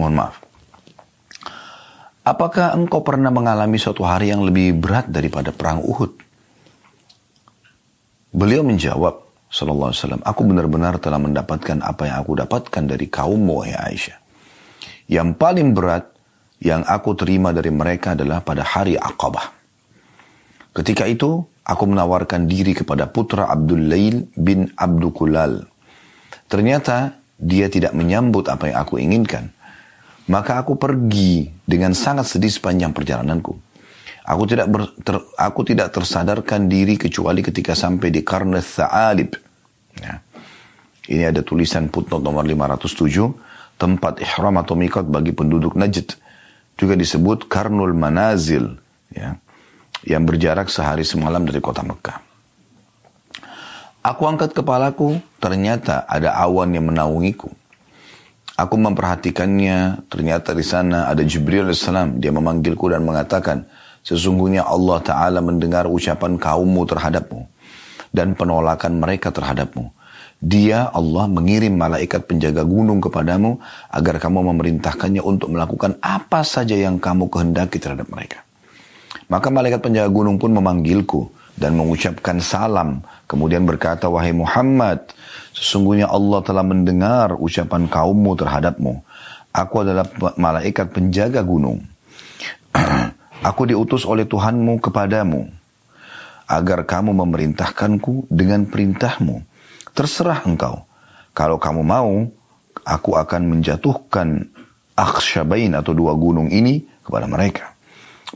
[0.00, 0.40] mohon maaf.
[2.24, 6.16] Apakah engkau pernah mengalami suatu hari yang lebih berat daripada perang Uhud?
[8.29, 13.65] Beliau menjawab, Sallallahu Alaihi Wasallam, aku benar-benar telah mendapatkan apa yang aku dapatkan dari kaummu,
[13.65, 14.17] ya Aisyah.
[15.09, 16.05] Yang paling berat
[16.61, 19.49] yang aku terima dari mereka adalah pada hari Aqabah.
[20.77, 25.53] Ketika itu, aku menawarkan diri kepada putra Abdul Lail bin Abdul Kulal.
[26.45, 29.49] Ternyata dia tidak menyambut apa yang aku inginkan.
[30.29, 33.68] Maka aku pergi dengan sangat sedih sepanjang perjalananku.
[34.29, 39.33] Aku tidak ber, ter, aku tidak tersadarkan diri kecuali ketika sampai di Karnes Tha'alib.
[39.97, 40.21] Ya.
[41.09, 43.33] Ini ada tulisan footnote nomor 507,
[43.81, 46.13] tempat ihram atau mikot bagi penduduk Najd.
[46.77, 48.77] Juga disebut Karnul Manazil,
[49.09, 49.33] ya,
[50.05, 52.21] yang berjarak sehari semalam dari kota Mekah.
[54.05, 57.49] Aku angkat kepalaku, ternyata ada awan yang menaungiku.
[58.55, 61.89] Aku memperhatikannya, ternyata di sana ada Jibril AS.
[62.21, 63.65] Dia memanggilku dan mengatakan,
[64.03, 67.41] Sesungguhnya Allah Ta'ala mendengar ucapan kaummu terhadapmu
[68.09, 69.91] dan penolakan mereka terhadapmu.
[70.39, 73.59] Dia Allah mengirim malaikat penjaga gunung kepadamu
[73.91, 78.47] agar kamu memerintahkannya untuk melakukan apa saja yang kamu kehendaki terhadap mereka.
[79.27, 81.27] Maka malaikat penjaga gunung pun memanggilku
[81.59, 83.03] dan mengucapkan salam.
[83.27, 85.11] Kemudian berkata, Wahai Muhammad,
[85.51, 89.03] sesungguhnya Allah telah mendengar ucapan kaummu terhadapmu.
[89.51, 90.07] Aku adalah
[90.39, 91.83] malaikat penjaga gunung.
[93.39, 95.47] Aku diutus oleh Tuhanmu kepadamu,
[96.43, 99.39] agar kamu memerintahkanku dengan perintahmu.
[99.95, 100.83] Terserah engkau.
[101.31, 102.27] Kalau kamu mau,
[102.83, 104.43] aku akan menjatuhkan
[104.97, 107.79] akhsyabain atau dua gunung ini kepada mereka.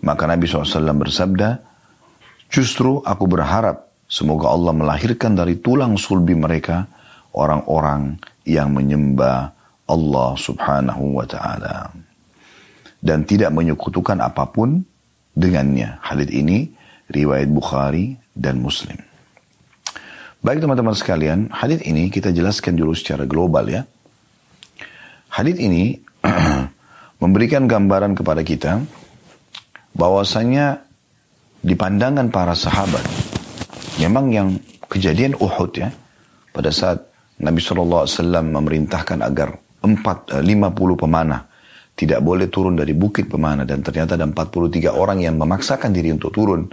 [0.07, 1.59] Maka Nabi SAW bersabda,
[2.47, 6.87] justru aku berharap semoga Allah melahirkan dari tulang sulbi mereka
[7.35, 8.15] orang-orang
[8.47, 9.51] yang menyembah
[9.83, 11.91] Allah subhanahu wa ta'ala.
[13.03, 14.92] Dan tidak menyekutukan apa pun
[15.33, 15.97] dengannya.
[16.01, 16.69] Hadis ini
[17.09, 18.97] riwayat Bukhari dan Muslim.
[20.43, 23.87] Baik teman-teman sekalian, hadis ini kita jelaskan dulu secara global ya.
[25.31, 25.97] Hadis ini
[27.23, 28.83] memberikan gambaran kepada kita
[29.95, 30.83] bahwasanya
[31.63, 33.07] di pandangan para sahabat
[34.03, 34.47] memang yang
[34.91, 35.89] kejadian Uhud ya
[36.51, 36.99] pada saat
[37.39, 41.41] Nabi SAW memerintahkan agar 4, 50 eh, pemanah
[41.93, 43.63] tidak boleh turun dari bukit pemana.
[43.63, 46.65] Dan ternyata ada 43 orang yang memaksakan diri untuk turun.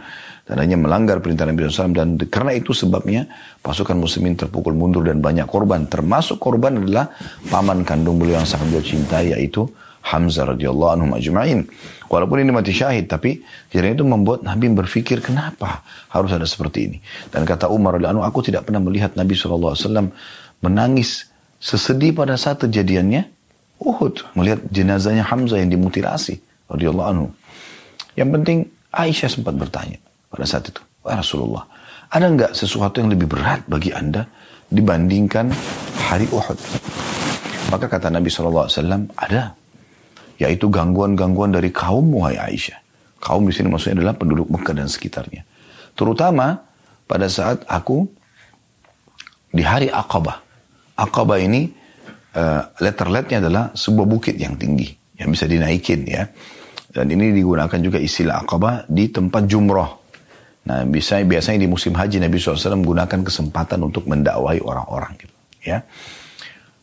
[0.48, 3.28] Dan hanya melanggar perintah Nabi SAW dan karena itu sebabnya
[3.62, 5.86] pasukan muslimin terpukul mundur dan banyak korban.
[5.86, 7.12] Termasuk korban adalah
[7.46, 11.68] paman kandung beliau yang sangat beliau cintai yaitu Hamzah radhiyallahu anhu majma'in.
[12.10, 16.98] Walaupun ini mati syahid, tapi kejadian itu membuat Nabi berpikir kenapa harus ada seperti ini.
[17.30, 20.10] Dan kata Umar radhiyallahu anhu, aku tidak pernah melihat Nabi SAW
[20.64, 21.30] menangis
[21.60, 23.39] sesedih pada saat kejadiannya
[23.80, 26.36] Uhud melihat jenazahnya Hamzah yang dimutilasi
[26.68, 27.26] radhiyallahu anhu.
[28.14, 28.58] Yang penting
[28.92, 29.96] Aisyah sempat bertanya
[30.28, 31.64] pada saat itu, "Wah Rasulullah,
[32.12, 34.28] ada nggak sesuatu yang lebih berat bagi Anda
[34.68, 35.48] dibandingkan
[36.12, 36.58] hari Uhud?"
[37.70, 38.66] Maka kata Nabi SAW,
[39.14, 39.54] ada.
[40.40, 42.80] Yaitu gangguan-gangguan dari kaum wahai Aisyah.
[43.20, 45.44] Kaum di sini maksudnya adalah penduduk Mekah dan sekitarnya.
[45.92, 46.64] Terutama
[47.04, 48.08] pada saat aku
[49.52, 50.40] di hari Aqabah.
[50.96, 51.68] Aqabah ini
[52.36, 54.90] uh, letter-letternya adalah sebuah bukit yang tinggi
[55.20, 56.24] yang bisa dinaikin ya.
[56.90, 59.90] Dan ini digunakan juga istilah akabah di tempat jumroh.
[60.66, 65.78] Nah, bisa biasanya di musim haji Nabi SAW menggunakan kesempatan untuk mendakwai orang-orang gitu, ya.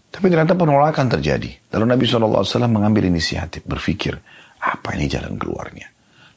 [0.07, 1.51] Tapi ternyata penolakan terjadi.
[1.75, 4.17] Lalu Nabi SAW mengambil inisiatif, berpikir,
[4.63, 5.91] apa ini jalan keluarnya?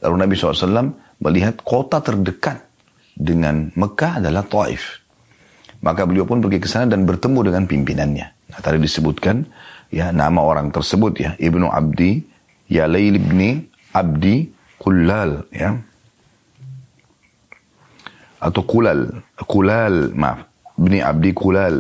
[0.05, 0.91] Lalu Nabi SAW
[1.23, 2.61] melihat kota terdekat
[3.17, 5.01] dengan Mekah adalah Taif.
[5.81, 8.27] Maka beliau pun pergi ke sana dan bertemu dengan pimpinannya.
[8.51, 9.47] Nah, tadi disebutkan
[9.91, 12.23] ya nama orang tersebut ya Ibnu Abdi
[12.71, 13.63] ya Lail ibni
[13.95, 15.79] Abdi Kulal ya.
[18.41, 19.11] Atau Kulal
[19.47, 20.47] Kulal maaf
[20.79, 21.77] Ibni Abdi Kulal.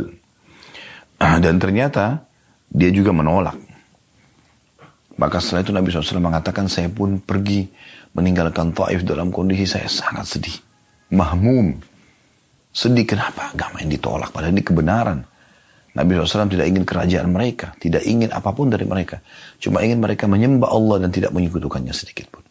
[1.20, 2.22] Dan ternyata
[2.70, 3.58] dia juga menolak.
[5.20, 7.68] Maka setelah itu Nabi SAW mengatakan saya pun pergi
[8.16, 10.56] meninggalkan Taif dalam kondisi saya sangat sedih
[11.12, 11.76] mahmum.
[12.72, 14.32] Sedih kenapa agama yang ditolak?
[14.32, 15.20] Padahal ini kebenaran
[15.90, 19.18] Nabi SAW tidak ingin kerajaan mereka, tidak ingin apa pun dari mereka.
[19.58, 22.46] Cuma ingin mereka menyembah Allah dan tidak menyekutukannya sedikit pun.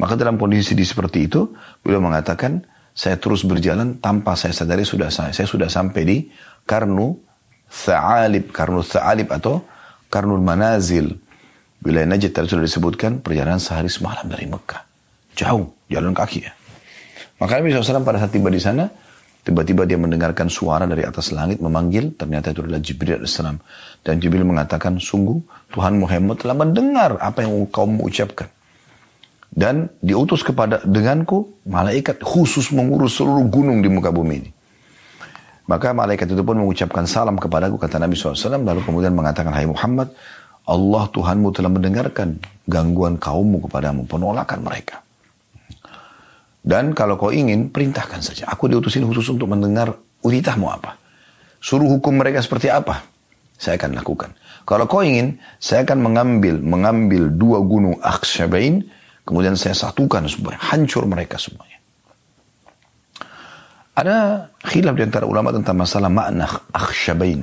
[0.00, 1.52] Maka dalam kondisi seperti itu,
[1.84, 2.64] beliau mengatakan,
[2.96, 6.16] saya terus berjalan tanpa saya sadari sudah saya, saya sudah sampai di
[6.64, 7.14] Karnu
[7.68, 9.60] Tha'alib, Karnu Tha'alib atau
[10.08, 11.12] Karnul Manazil.
[11.78, 14.82] Wilayah Najd tadi sudah disebutkan perjalanan sehari semalam dari Mekah.
[15.38, 16.50] Jauh, jalan kaki ya.
[17.38, 18.90] Maka Nabi SAW pada saat tiba di sana,
[19.46, 23.40] Tiba-tiba dia mendengarkan suara dari atas langit memanggil, ternyata itu adalah Jibril AS.
[24.04, 25.40] Dan Jibril mengatakan, sungguh
[25.72, 28.52] Tuhan Muhammad telah mendengar apa yang kau mengucapkan.
[29.48, 34.50] Dan diutus kepada denganku, malaikat khusus mengurus seluruh gunung di muka bumi ini.
[35.68, 40.12] Maka malaikat itu pun mengucapkan salam kepadaku, kata Nabi SAW, lalu kemudian mengatakan, Hai Muhammad,
[40.68, 42.36] Allah Tuhanmu telah mendengarkan
[42.68, 45.00] gangguan kaummu kepadamu, penolakan mereka.
[46.62, 48.50] Dan kalau kau ingin, perintahkan saja.
[48.50, 50.98] Aku diutusin khusus untuk mendengar uritahmu apa.
[51.58, 53.02] Suruh hukum mereka seperti apa.
[53.58, 54.30] Saya akan lakukan.
[54.68, 58.84] Kalau kau ingin, saya akan mengambil mengambil dua gunung Aksyabain,
[59.24, 61.80] kemudian saya satukan supaya hancur mereka semuanya.
[63.98, 67.42] Ada khilaf di antara ulama tentang masalah makna Aksyabain.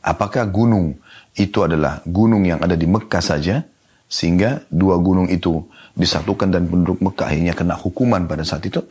[0.00, 0.96] Apakah gunung
[1.36, 3.60] itu adalah gunung yang ada di Mekah saja,
[4.08, 5.60] sehingga dua gunung itu
[5.94, 8.82] disatukan dan penduduk Mekah akhirnya kena hukuman pada saat itu.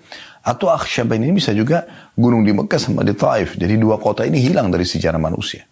[0.43, 1.83] Atau Akhsyabain ini bisa juga
[2.15, 3.55] gunung di Mekah sama di Taif.
[3.59, 5.67] Jadi dua kota ini hilang dari sejarah manusia.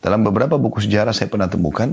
[0.00, 1.92] Dalam beberapa buku sejarah saya pernah temukan,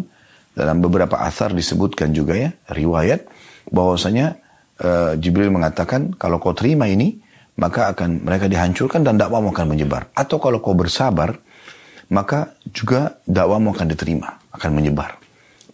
[0.56, 3.28] dalam beberapa asar disebutkan juga ya, riwayat,
[3.72, 4.40] bahwasanya
[4.80, 7.20] uh, Jibril mengatakan, kalau kau terima ini,
[7.60, 10.12] maka akan mereka dihancurkan dan dakwamu akan menyebar.
[10.14, 11.36] Atau kalau kau bersabar,
[12.12, 15.25] maka juga dakwamu akan diterima, akan menyebar.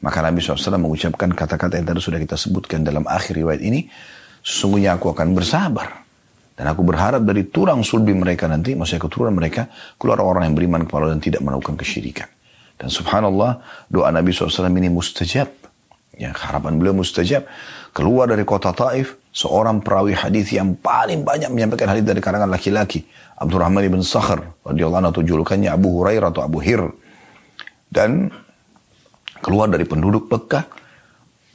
[0.02, 3.86] Maka Nabi SAW mengucapkan kata-kata yang tadi sudah kita sebutkan dalam akhir riwayat ini.
[4.42, 6.02] Sesungguhnya aku akan bersabar.
[6.58, 9.66] Dan aku berharap dari turang sulbi mereka nanti, maksudnya keturunan mereka,
[9.98, 12.30] keluar orang yang beriman kepada Allah dan tidak melakukan kesyirikan.
[12.78, 15.50] Dan subhanallah, doa Nabi SAW ini mustajab.
[16.18, 17.46] Ya, harapan beliau mustajab.
[17.94, 23.06] Keluar dari kota Taif, seorang perawi hadis yang paling banyak menyampaikan hadis dari karangan laki-laki.
[23.42, 26.84] Abdurrahman ibn Sakhar, radhiyallahu anhu julukannya Abu Hurairah atau Abu Hir.
[27.90, 28.30] Dan
[29.42, 30.66] keluar dari penduduk Mekah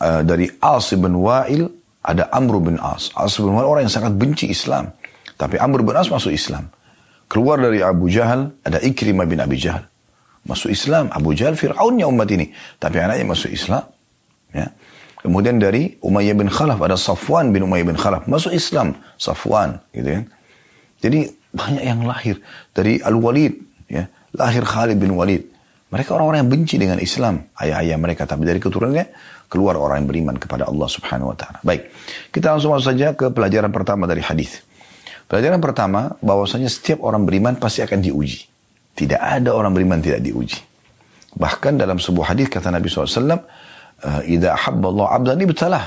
[0.03, 1.71] uh, dari As bin Wa'il
[2.07, 3.11] ada Amr bin As.
[3.15, 4.93] As bin Wa'il orang yang sangat benci Islam.
[5.35, 6.71] Tapi Amr bin As masuk Islam.
[7.27, 9.83] Keluar dari Abu Jahal ada Ikrimah bin Abi Jahal.
[10.47, 11.11] Masuk Islam.
[11.11, 12.55] Abu Jahal Fir'aunnya umat ini.
[12.79, 13.83] Tapi anaknya masuk Islam.
[14.55, 14.71] Ya.
[15.19, 18.31] Kemudian dari Umayyah bin Khalaf ada Safwan bin Umayyah bin Khalaf.
[18.31, 18.95] Masuk Islam.
[19.19, 19.83] Safwan.
[19.91, 20.25] Gitu kan.
[21.03, 21.19] Jadi
[21.51, 22.39] banyak yang lahir.
[22.71, 23.59] Dari Al-Walid.
[23.91, 24.07] Ya.
[24.31, 25.43] Lahir Khalid bin Walid.
[25.87, 29.07] Mereka orang-orang yang benci dengan Islam, ayah-ayah mereka, tapi dari keturunannya
[29.47, 31.63] keluar orang yang beriman kepada Allah Subhanahu wa taala.
[31.63, 31.95] Baik.
[32.35, 34.67] Kita langsung masuk saja ke pelajaran pertama dari hadis.
[35.31, 38.47] Pelajaran pertama bahwasanya setiap orang beriman pasti akan diuji.
[38.99, 40.59] Tidak ada orang beriman tidak diuji.
[41.37, 43.43] Bahkan dalam sebuah hadis kata Nabi SAW,
[44.27, 45.85] "Idza ahabba Allah 'abdan ibtalah."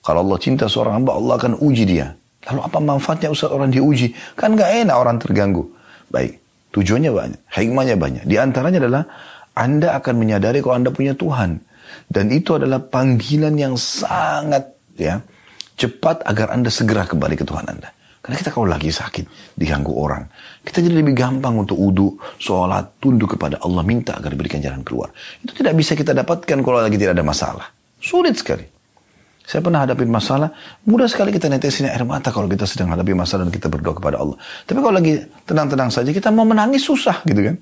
[0.00, 2.16] Kalau Allah cinta seorang hamba, Allah akan uji dia.
[2.48, 4.16] Lalu apa manfaatnya Ustaz orang diuji?
[4.32, 5.68] Kan gak enak orang terganggu.
[6.08, 6.39] Baik,
[6.70, 8.24] tujuannya banyak, hikmahnya banyak.
[8.26, 9.04] Di antaranya adalah
[9.60, 11.60] anda akan menyadari kalau Anda punya Tuhan.
[12.06, 15.22] Dan itu adalah panggilan yang sangat ya
[15.74, 17.90] cepat agar Anda segera kembali ke Tuhan Anda.
[18.20, 20.28] Karena kita kalau lagi sakit, diganggu orang.
[20.60, 25.08] Kita jadi lebih gampang untuk udhu, sholat, tunduk kepada Allah, minta agar diberikan jalan keluar.
[25.40, 27.66] Itu tidak bisa kita dapatkan kalau lagi tidak ada masalah.
[27.96, 28.68] Sulit sekali.
[29.50, 30.54] Saya pernah hadapin masalah,
[30.86, 34.22] mudah sekali kita netesin air mata kalau kita sedang hadapi masalah dan kita berdoa kepada
[34.22, 34.38] Allah.
[34.62, 37.58] Tapi kalau lagi tenang-tenang saja, kita mau menangis susah gitu kan.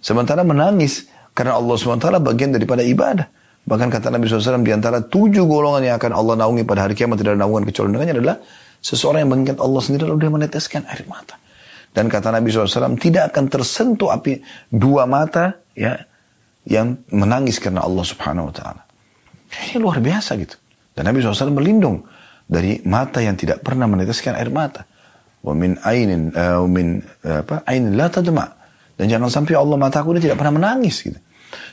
[0.00, 3.28] Sementara menangis, karena Allah SWT bagian daripada ibadah.
[3.68, 7.20] Bahkan kata Nabi SAW di antara tujuh golongan yang akan Allah naungi pada hari kiamat
[7.20, 8.36] tidak ada naungan kecuali dengannya adalah
[8.80, 11.36] seseorang yang mengingat Allah sendiri lalu dia meneteskan air mata.
[11.92, 14.40] Dan kata Nabi SAW tidak akan tersentuh api
[14.72, 16.00] dua mata ya
[16.64, 18.82] yang menangis karena Allah Subhanahu Wa Taala.
[19.52, 20.56] Ini luar biasa gitu.
[20.96, 22.08] Dan Nabi SAW berlindung
[22.48, 24.88] dari mata yang tidak pernah meneteskan air mata.
[25.44, 27.60] Wa min ainin, uh, min uh, apa?
[27.68, 28.48] Ainin la tadma.
[28.96, 31.20] Dan jangan sampai Allah mataku ini tidak pernah menangis gitu.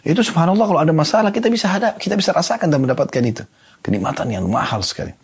[0.03, 3.47] Itu subhanallah kalau ada masalah kita bisa hadap, kita bisa rasakan dan mendapatkan itu.
[3.80, 5.15] Kenikmatan yang mahal sekali.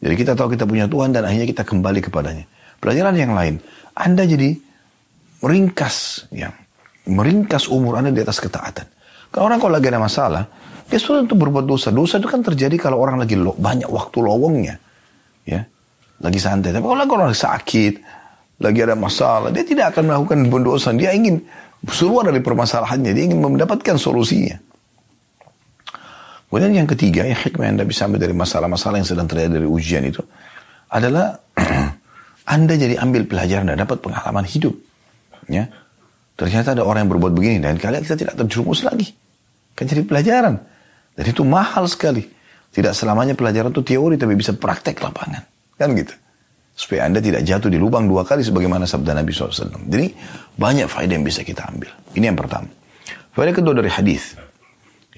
[0.00, 2.48] Jadi kita tahu kita punya Tuhan dan akhirnya kita kembali kepadanya.
[2.80, 3.58] Pelajaran yang lain,
[3.92, 4.54] Anda jadi
[5.42, 6.54] meringkas, ya,
[7.10, 8.86] meringkas umur Anda di atas ketaatan.
[9.28, 10.46] Kalau orang kalau lagi ada masalah,
[10.88, 11.92] dia sulit untuk berbuat dosa.
[11.92, 14.74] Dosa itu kan terjadi kalau orang lagi lo, banyak waktu lowongnya.
[15.44, 15.64] Ya,
[16.20, 16.72] lagi santai.
[16.72, 17.94] Tapi kalau orang sakit,
[18.60, 20.90] lagi ada masalah, dia tidak akan melakukan dosa.
[20.96, 21.44] Dia ingin
[21.84, 24.56] keluar dari permasalahannya, dia ingin mendapatkan solusinya.
[26.48, 29.68] Kemudian yang ketiga, yang hikmah yang Anda bisa ambil dari masalah-masalah yang sedang terjadi dari
[29.68, 30.24] ujian itu,
[30.88, 31.36] adalah
[32.56, 34.72] Anda jadi ambil pelajaran dan dapat pengalaman hidup.
[35.48, 35.68] Ya,
[36.38, 39.10] Ternyata ada orang yang berbuat begini dan kalian kita tidak terjerumus lagi.
[39.74, 40.77] Kan jadi pelajaran.
[41.18, 42.22] Dan itu mahal sekali.
[42.70, 45.42] Tidak selamanya pelajaran itu teori tapi bisa praktek lapangan.
[45.74, 46.14] Kan gitu.
[46.78, 49.90] Supaya Anda tidak jatuh di lubang dua kali sebagaimana sabda Nabi SAW.
[49.90, 50.14] Jadi
[50.54, 51.90] banyak faedah yang bisa kita ambil.
[52.14, 52.70] Ini yang pertama.
[53.34, 54.38] Faedah kedua dari hadis.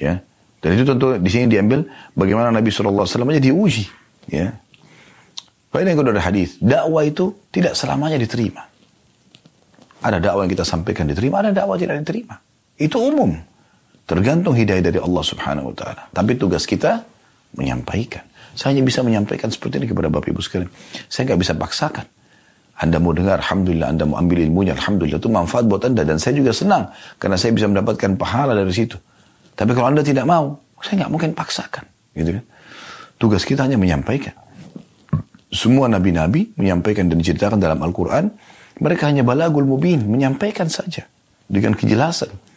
[0.01, 0.25] Ya.
[0.65, 1.85] Dan itu tentu di sini diambil
[2.17, 3.85] bagaimana Nabi SAW aja diuji.
[4.33, 4.57] Ya.
[5.69, 6.57] Faedah yang kedua dari hadis.
[6.65, 8.65] Dakwah itu tidak selamanya diterima.
[10.01, 12.41] Ada dakwah yang kita sampaikan diterima, ada dakwah tidak diterima.
[12.81, 13.37] Itu umum.
[14.11, 16.03] Tergantung hidayah dari Allah subhanahu wa ta'ala.
[16.11, 17.07] Tapi tugas kita
[17.55, 18.27] menyampaikan.
[18.59, 20.67] Saya hanya bisa menyampaikan seperti ini kepada Bapak Ibu sekalian.
[21.07, 22.03] Saya nggak bisa paksakan.
[22.83, 23.87] Anda mau dengar, Alhamdulillah.
[23.95, 25.23] Anda mau ambil ilmunya, Alhamdulillah.
[25.23, 26.03] Itu manfaat buat Anda.
[26.03, 26.91] Dan saya juga senang.
[27.23, 28.99] Karena saya bisa mendapatkan pahala dari situ.
[29.55, 31.87] Tapi kalau Anda tidak mau, saya nggak mungkin paksakan.
[32.19, 32.45] Gitu kan?
[33.15, 34.35] Tugas kita hanya menyampaikan.
[35.55, 38.27] Semua nabi-nabi menyampaikan dan diceritakan dalam Al-Quran
[38.83, 41.07] mereka hanya balagul mubin, menyampaikan saja
[41.47, 42.50] dengan kejelasan.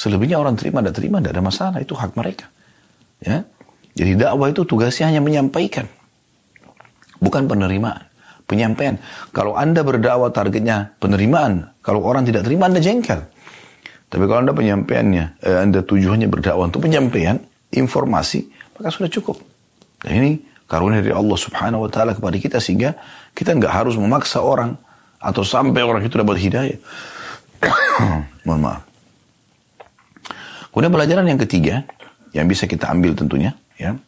[0.00, 2.48] Selebihnya orang terima dan terima, tidak ada masalah, itu hak mereka.
[3.20, 3.44] Ya,
[3.92, 5.84] Jadi dakwah itu tugasnya hanya menyampaikan.
[7.20, 8.08] Bukan penerimaan.
[8.48, 8.96] Penyampaian.
[9.36, 11.76] Kalau Anda berdakwah targetnya penerimaan.
[11.84, 13.28] Kalau orang tidak terima Anda jengkel.
[14.08, 17.36] Tapi kalau Anda penyampaiannya, eh, Anda tujuannya berdakwah untuk penyampaian,
[17.68, 18.48] informasi,
[18.80, 19.36] maka sudah cukup.
[20.00, 20.30] Dan ini
[20.64, 22.96] karunia dari Allah subhanahu wa ta'ala kepada kita sehingga
[23.36, 24.80] kita nggak harus memaksa orang
[25.20, 26.78] atau sampai orang itu dapat hidayah.
[28.48, 28.89] Mohon maaf.
[30.70, 31.82] Kemudian pelajaran yang ketiga
[32.30, 33.98] yang bisa kita ambil tentunya ya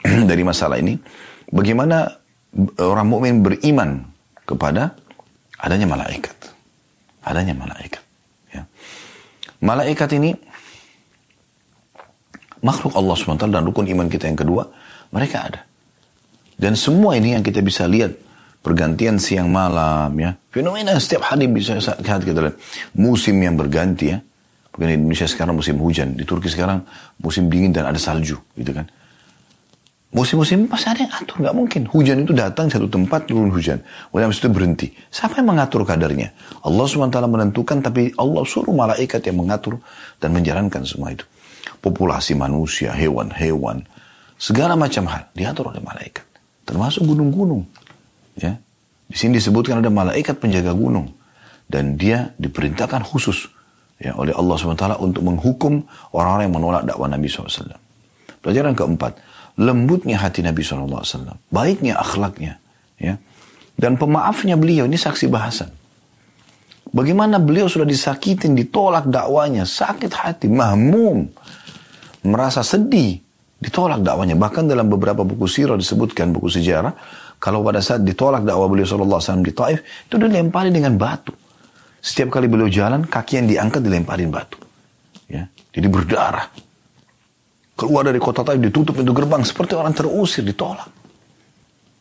[0.30, 0.96] dari masalah ini
[1.52, 2.08] bagaimana
[2.80, 4.08] orang mukmin beriman
[4.48, 4.96] kepada
[5.60, 6.34] adanya malaikat.
[7.20, 8.02] Adanya malaikat.
[8.50, 8.64] Ya.
[9.60, 10.34] Malaikat ini
[12.64, 14.66] makhluk Allah SWT dan rukun iman kita yang kedua,
[15.12, 15.60] mereka ada.
[16.56, 18.16] Dan semua ini yang kita bisa lihat
[18.60, 22.56] pergantian siang malam ya fenomena setiap hari bisa saat kita lihat
[22.92, 24.20] musim yang berganti ya
[24.78, 26.14] di Indonesia sekarang musim hujan.
[26.14, 26.86] Di Turki sekarang
[27.18, 28.86] musim dingin dan ada salju gitu kan.
[30.10, 31.82] Musim-musim pasti ada yang atur nggak mungkin.
[31.86, 33.78] Hujan itu datang satu tempat turun hujan.
[34.10, 34.86] Kemudian itu berhenti.
[35.06, 36.34] Siapa yang mengatur kadarnya?
[36.66, 39.78] Allah swt menentukan tapi Allah suruh malaikat yang mengatur
[40.18, 41.22] dan menjalankan semua itu.
[41.78, 43.86] Populasi manusia hewan-hewan
[44.34, 46.26] segala macam hal diatur oleh malaikat.
[46.66, 47.66] Termasuk gunung-gunung
[48.40, 48.56] Ya.
[49.10, 51.12] Di sini disebutkan ada malaikat penjaga gunung.
[51.70, 53.46] Dan dia diperintahkan khusus
[54.00, 55.84] ya, oleh Allah SWT untuk menghukum
[56.16, 57.76] orang-orang yang menolak dakwah Nabi SAW.
[58.40, 59.20] Pelajaran keempat,
[59.60, 61.36] lembutnya hati Nabi SAW.
[61.52, 62.56] Baiknya akhlaknya.
[62.96, 63.20] Ya.
[63.76, 65.70] Dan pemaafnya beliau, ini saksi bahasan.
[66.90, 71.30] Bagaimana beliau sudah disakitin, ditolak dakwanya, sakit hati, mahmum,
[72.26, 73.22] merasa sedih,
[73.62, 74.34] ditolak dakwanya.
[74.34, 76.92] Bahkan dalam beberapa buku sirah disebutkan, buku sejarah,
[77.40, 81.32] kalau pada saat ditolak dakwah beliau SAW di Taif, itu dilempari dengan batu.
[82.00, 84.56] Setiap kali beliau jalan, kaki yang diangkat dilemparin batu.
[85.28, 86.48] Ya, jadi berdarah.
[87.76, 90.88] Keluar dari kota Taif, ditutup pintu gerbang, seperti orang terusir, ditolak.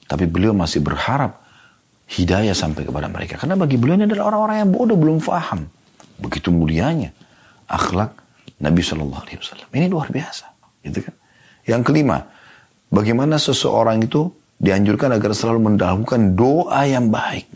[0.10, 1.40] Tapi beliau masih berharap
[2.10, 3.38] hidayah sampai kepada mereka.
[3.38, 5.70] Karena bagi beliau ini adalah orang-orang yang bodoh, belum faham.
[6.20, 7.16] Begitu mulianya
[7.70, 8.18] akhlak
[8.60, 9.70] Nabi Shallallahu Alaihi Wasallam.
[9.72, 10.46] Ini luar biasa,
[10.84, 11.16] gitu kan?
[11.64, 12.18] Yang kelima,
[12.90, 14.28] bagaimana seseorang itu
[14.60, 17.48] dianjurkan agar selalu mendahulukan doa yang baik.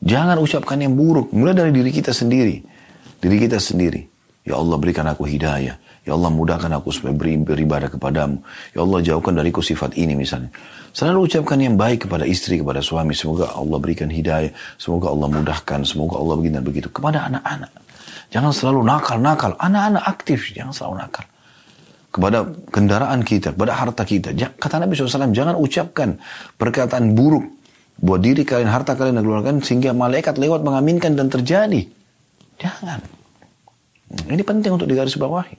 [0.00, 1.28] Jangan ucapkan yang buruk.
[1.36, 2.64] Mulai dari diri kita sendiri.
[3.20, 4.00] Diri kita sendiri.
[4.48, 5.76] Ya Allah berikan aku hidayah.
[6.00, 8.40] Ya Allah mudahkan aku supaya beri, beribadah kepadamu.
[8.72, 10.48] Ya Allah jauhkan dariku sifat ini misalnya.
[10.96, 13.12] Selalu ucapkan yang baik kepada istri, kepada suami.
[13.12, 14.50] Semoga Allah berikan hidayah.
[14.80, 15.84] Semoga Allah mudahkan.
[15.84, 16.88] Semoga Allah begini dan begitu.
[16.88, 17.70] Kepada anak-anak.
[18.32, 19.52] Jangan selalu nakal-nakal.
[19.60, 20.56] Anak-anak aktif.
[20.56, 21.26] Jangan selalu nakal
[22.10, 22.42] kepada
[22.74, 24.34] kendaraan kita, kepada harta kita.
[24.34, 26.18] Kata Nabi SAW, jangan ucapkan
[26.58, 27.59] perkataan buruk
[28.00, 31.84] buat diri kalian, harta kalian dan keluarga sehingga malaikat lewat mengaminkan dan terjadi.
[32.56, 33.00] Jangan.
[34.10, 35.56] Ini penting untuk digarisbawahi.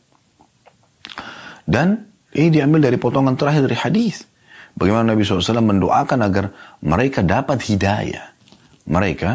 [1.64, 2.04] Dan
[2.36, 4.28] ini diambil dari potongan terakhir dari hadis.
[4.76, 6.46] Bagaimana Nabi SAW mendoakan agar
[6.84, 8.34] mereka dapat hidayah.
[8.89, 9.30] Mereka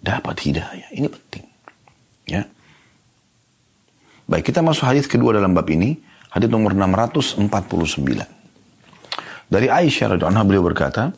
[0.00, 0.88] dapat hidayah.
[0.94, 1.44] Ini penting.
[2.24, 2.48] Ya.
[4.24, 6.00] Baik, kita masuk hadis kedua dalam bab ini
[6.34, 7.46] Hadis nomor 649.
[9.46, 11.14] Dari Aisyah radhiyallahu anha beliau berkata,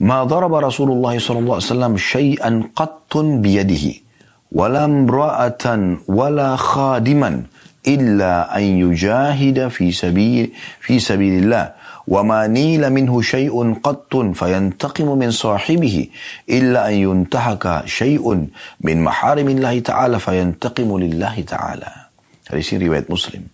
[0.00, 4.00] "Ma daraba Rasulullah sallallahu alaihi wasallam syai'an qattun biyadihi
[4.52, 7.46] wala imra'atan wala khadiman
[7.84, 10.50] illa an yujahida fi sabil
[10.80, 11.80] fi sabilillah
[12.10, 13.54] وما نيل منه شيء
[13.86, 15.96] قط فينتقم من صاحبه
[16.50, 18.24] إلا أن ينتهك شيء
[18.80, 21.90] من محارم الله تعالى فينتقم لله تعالى
[22.50, 23.46] Hadis ini riwayat Muslim.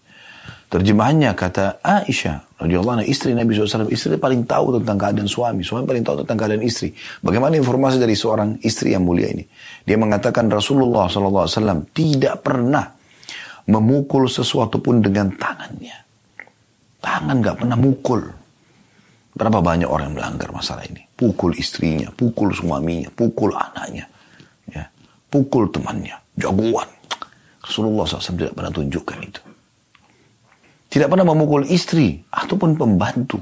[0.73, 6.06] Terjemahannya kata Aisyah radhiyallahu istri Nabi SAW istri paling tahu tentang keadaan suami suami paling
[6.06, 6.94] tahu tentang keadaan istri
[7.26, 9.44] bagaimana informasi dari seorang istri yang mulia ini
[9.82, 12.86] dia mengatakan Rasulullah SAW tidak pernah
[13.66, 15.98] memukul sesuatu pun dengan tangannya
[17.02, 18.22] tangan gak pernah mukul
[19.32, 21.08] Berapa banyak orang yang melanggar masalah ini?
[21.16, 24.04] Pukul istrinya, pukul suaminya, pukul anaknya,
[24.68, 24.84] ya,
[25.32, 26.90] pukul temannya, jagoan.
[27.64, 29.42] Rasulullah SAW tidak pernah tunjukkan itu.
[30.92, 33.40] Tidak pernah memukul istri ataupun pembantu.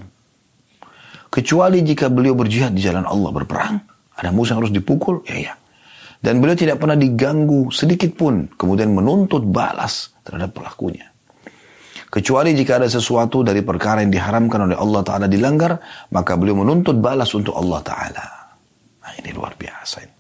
[1.34, 3.76] Kecuali jika beliau berjihad di jalan Allah berperang,
[4.14, 5.54] ada musuh yang harus dipukul, ya ya.
[6.22, 11.10] Dan beliau tidak pernah diganggu sedikit pun, kemudian menuntut balas terhadap pelakunya.
[12.10, 15.78] Kecuali jika ada sesuatu dari perkara yang diharamkan oleh Allah Ta'ala dilanggar,
[16.10, 18.26] maka beliau menuntut balas untuk Allah Ta'ala.
[19.06, 19.96] Nah ini luar biasa.
[20.06, 20.16] Ini.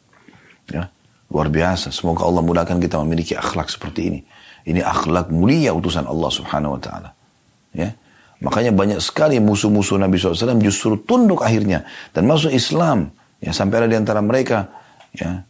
[0.69, 0.85] Ya,
[1.33, 1.89] luar biasa.
[1.89, 4.19] Semoga Allah mudahkan kita memiliki akhlak seperti ini.
[4.69, 7.09] Ini akhlak mulia utusan Allah Subhanahu Wa Ta'ala.
[7.75, 7.93] Ya.
[8.39, 11.83] Makanya banyak sekali musuh-musuh Nabi SAW justru tunduk akhirnya.
[12.15, 13.11] Dan masuk Islam.
[13.43, 14.67] Ya, sampai ada di antara mereka
[15.15, 15.43] ya,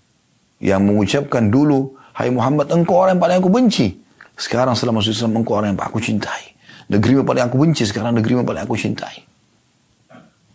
[0.61, 3.88] yang mengucapkan dulu, Hai Muhammad, engkau orang yang paling aku benci.
[4.36, 6.51] Sekarang setelah masuk Islam engkau orang yang aku cintai.
[6.89, 9.22] Negeri yang paling aku benci sekarang negeri yang paling aku cintai.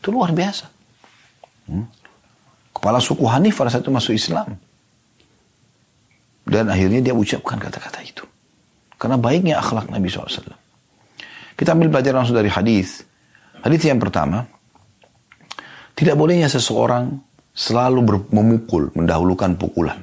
[0.02, 0.66] Itu luar biasa.
[1.70, 1.86] Hmm?
[2.74, 4.58] Kepala suku Hanif pada saat itu masuk Islam.
[6.44, 8.26] Dan akhirnya dia ucapkan kata-kata itu.
[9.00, 10.52] Karena baiknya akhlak Nabi SAW.
[11.54, 13.06] Kita ambil pelajaran langsung dari hadis.
[13.62, 14.44] Hadis yang pertama,
[15.94, 17.14] tidak bolehnya seseorang
[17.54, 20.02] selalu memukul, mendahulukan pukulan.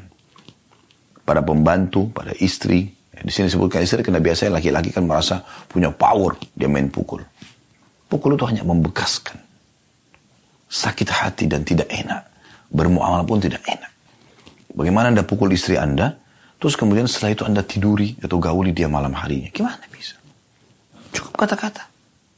[1.28, 2.88] Pada pembantu, pada istri,
[3.22, 7.22] di sini disebutkan istri karena biasanya laki-laki kan merasa punya power, dia main pukul.
[8.08, 9.38] Pukul itu hanya membekaskan.
[10.72, 12.24] Sakit hati dan tidak enak.
[12.72, 13.91] Bermuamalah pun tidak enak.
[14.72, 16.16] Bagaimana anda pukul istri anda,
[16.56, 19.52] terus kemudian setelah itu anda tiduri atau gauli dia malam harinya.
[19.52, 20.20] Gimana bisa?
[21.12, 21.88] Cukup kata-kata.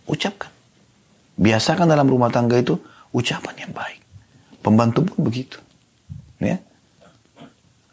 [0.10, 0.52] Ucapkan.
[1.40, 2.78] Biasakan dalam rumah tangga itu
[3.14, 4.02] ucapan yang baik.
[4.62, 5.58] Pembantu pun begitu.
[6.38, 6.60] Ya.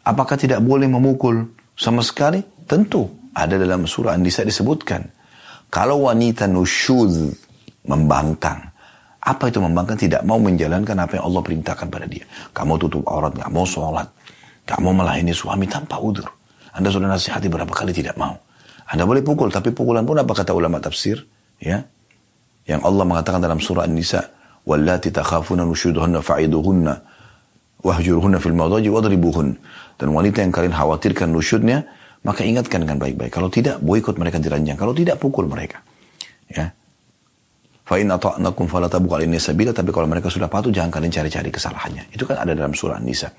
[0.01, 2.41] Apakah tidak boleh memukul sama sekali?
[2.65, 5.07] Tentu ada dalam surah An-Nisa disebutkan.
[5.71, 7.31] Kalau wanita nusyud
[7.87, 8.59] membangkang.
[9.21, 9.95] Apa itu membangkang?
[9.95, 12.25] Tidak mau menjalankan apa yang Allah perintahkan pada dia.
[12.51, 14.09] Kamu tutup aurat, nggak mau sholat.
[14.65, 16.25] Kamu melayani suami tanpa udur.
[16.73, 18.35] Anda sudah nasihati berapa kali tidak mau.
[18.91, 21.23] Anda boleh pukul, tapi pukulan pun apa kata ulama tafsir?
[21.63, 21.87] Ya,
[22.67, 24.27] yang Allah mengatakan dalam surah An-Nisa,
[24.67, 26.93] "Wallati takhafuna nushuduhunna fa'iduhunna
[27.81, 29.55] wahjurhunna fil madaji wadribuhun."
[29.95, 31.87] Dan wanita yang kalian khawatirkan nusyudnya,
[32.27, 33.31] maka ingatkan dengan baik-baik.
[33.31, 34.75] Kalau tidak, boikot mereka di ranjang.
[34.75, 35.79] Kalau tidak, pukul mereka.
[36.51, 36.73] Ya.
[37.85, 42.11] Fa in ata'nakum fala tabuqu sabila, tapi kalau mereka sudah patuh, jangan kalian cari-cari kesalahannya.
[42.11, 43.31] Itu kan ada dalam surah An-Nisa.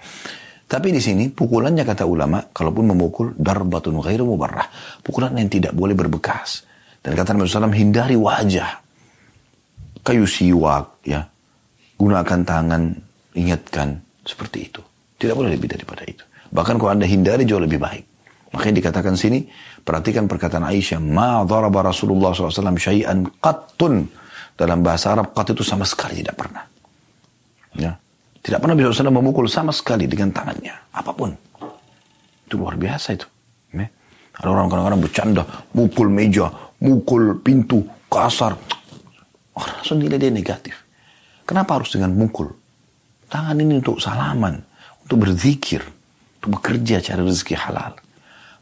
[0.72, 4.72] Tapi di sini pukulannya kata ulama, kalaupun memukul darbatun ghairu mubarrah.
[5.04, 6.64] Pukulan yang tidak boleh berbekas.
[7.04, 8.80] Dan kata Nabi SAW, hindari wajah.
[10.00, 11.28] Kayu siwak, ya.
[12.00, 12.88] Gunakan tangan,
[13.36, 14.00] ingatkan.
[14.24, 14.80] Seperti itu.
[15.20, 16.24] Tidak boleh lebih daripada itu.
[16.48, 18.08] Bahkan kalau anda hindari jauh lebih baik.
[18.56, 19.44] Makanya dikatakan sini,
[19.84, 24.08] perhatikan perkataan Aisyah, ma dharaba Rasulullah SAW syai'an qattun.
[24.56, 26.64] Dalam bahasa Arab, qat itu sama sekali tidak pernah.
[27.76, 28.01] Ya.
[28.42, 30.74] Tidak pernah bisa SAW memukul sama sekali dengan tangannya.
[30.90, 31.30] Apa pun.
[32.50, 33.26] Itu luar biasa itu.
[33.70, 33.86] Ya.
[34.34, 35.42] Ada orang kadang-kadang bercanda,
[35.78, 36.50] mukul meja,
[36.82, 38.58] mukul pintu, kasar.
[39.54, 40.74] Orang langsung nilai dia negatif.
[41.46, 42.50] Kenapa harus dengan mukul?
[43.30, 44.58] Tangan ini untuk salaman,
[45.06, 45.86] untuk berzikir,
[46.42, 47.94] untuk bekerja cari rezeki halal.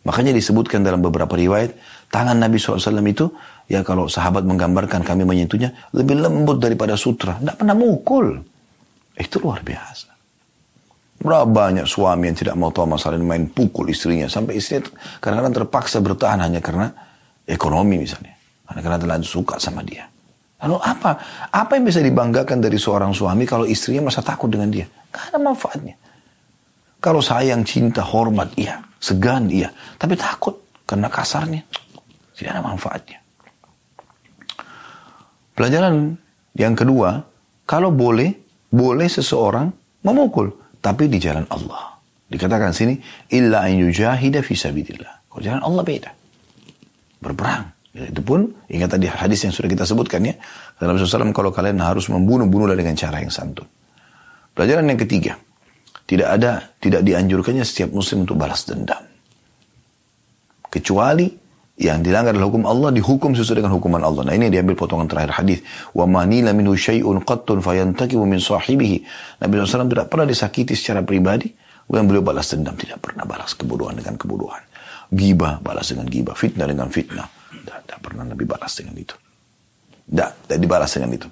[0.05, 1.77] Makanya disebutkan dalam beberapa riwayat,
[2.13, 3.33] tangan Nabi SAW itu,
[3.69, 7.37] ya kalau sahabat menggambarkan kami menyentuhnya, lebih lembut daripada sutra.
[7.37, 8.41] Tidak pernah mukul.
[9.21, 10.09] Itu luar biasa.
[11.21, 14.25] Berapa banyak suami yang tidak mau tahu masalah main pukul istrinya.
[14.25, 14.89] Sampai istrinya
[15.21, 16.89] kadang-kadang terpaksa bertahan hanya karena
[17.45, 18.33] ekonomi misalnya.
[18.65, 20.09] Karena karena terlalu suka sama dia.
[20.65, 21.11] Lalu apa?
[21.53, 24.89] Apa yang bisa dibanggakan dari seorang suami kalau istrinya masa takut dengan dia?
[25.13, 25.97] Gak ada manfaatnya.
[27.01, 28.81] Kalau sayang, cinta, hormat, iya.
[29.01, 29.73] Segan, iya.
[29.97, 31.65] Tapi takut karena kasarnya.
[32.37, 33.21] Tidak ada manfaatnya.
[35.57, 36.17] Pelajaran
[36.57, 37.25] yang kedua,
[37.65, 38.33] kalau boleh,
[38.71, 39.69] boleh seseorang
[40.07, 40.55] memukul.
[40.81, 42.01] Tapi di jalan Allah.
[42.31, 42.97] Dikatakan sini,
[43.35, 45.29] illa an yujahida fi sabidillah.
[45.29, 46.11] Kalau jalan Allah beda.
[47.21, 47.69] Berperang.
[47.91, 50.39] Ya, itu pun, ingat tadi hadis yang sudah kita sebutkan ya.
[50.79, 53.67] Dalam SAW kalau kalian harus membunuh, bunuhlah dengan cara yang santun.
[54.55, 55.35] Pelajaran yang ketiga.
[56.07, 59.03] Tidak ada, tidak dianjurkannya setiap muslim untuk balas dendam.
[60.71, 61.27] Kecuali
[61.81, 64.29] yang dilanggar adalah hukum Allah dihukum sesuai dengan hukuman Allah.
[64.29, 65.65] Nah ini diambil potongan terakhir hadis.
[65.97, 69.01] Wa manila minhu syai'un qattun fayantakimu min sahibihi.
[69.41, 71.49] Nabi SAW tidak pernah disakiti secara pribadi.
[71.89, 72.77] Kemudian beliau balas dendam.
[72.77, 74.61] Tidak pernah balas kebodohan dengan kebodohan.
[75.09, 76.37] Giba balas dengan giba.
[76.37, 77.25] Fitnah dengan fitnah.
[77.49, 79.17] Tidak, pernah Nabi balas dengan itu.
[80.05, 81.29] Tidak, tidak dibalas dengan itu.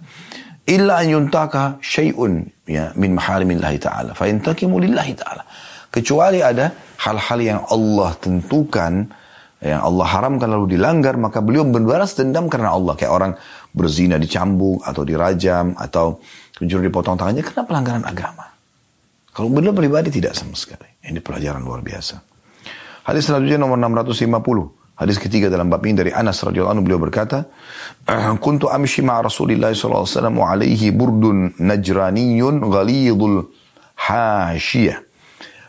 [0.64, 4.16] Illa an yuntaka syai'un ya, min maharimillahi ta'ala.
[4.16, 5.44] Fayantakimu lillahi ta'ala.
[5.92, 6.72] Kecuali ada
[7.04, 9.12] hal-hal yang Allah tentukan
[9.58, 13.32] yang Allah haramkan lalu dilanggar maka beliau membalas dendam karena Allah kayak orang
[13.74, 16.22] berzina dicambuk atau dirajam atau
[16.62, 18.46] mencuri dipotong tangannya karena pelanggaran agama.
[19.34, 20.86] Kalau beliau pribadi tidak sama sekali.
[21.02, 22.18] Ini pelajaran luar biasa.
[23.06, 24.98] Hadis selanjutnya nomor 650.
[24.98, 27.46] Hadis ketiga dalam bab ini dari Anas radhiyallahu anhu beliau berkata,
[28.42, 33.46] "Kuntu amshi ma Rasulillah sallallahu alaihi wasallam alaihi burdun najraniyun ghalidul
[33.98, 35.02] hashiyah.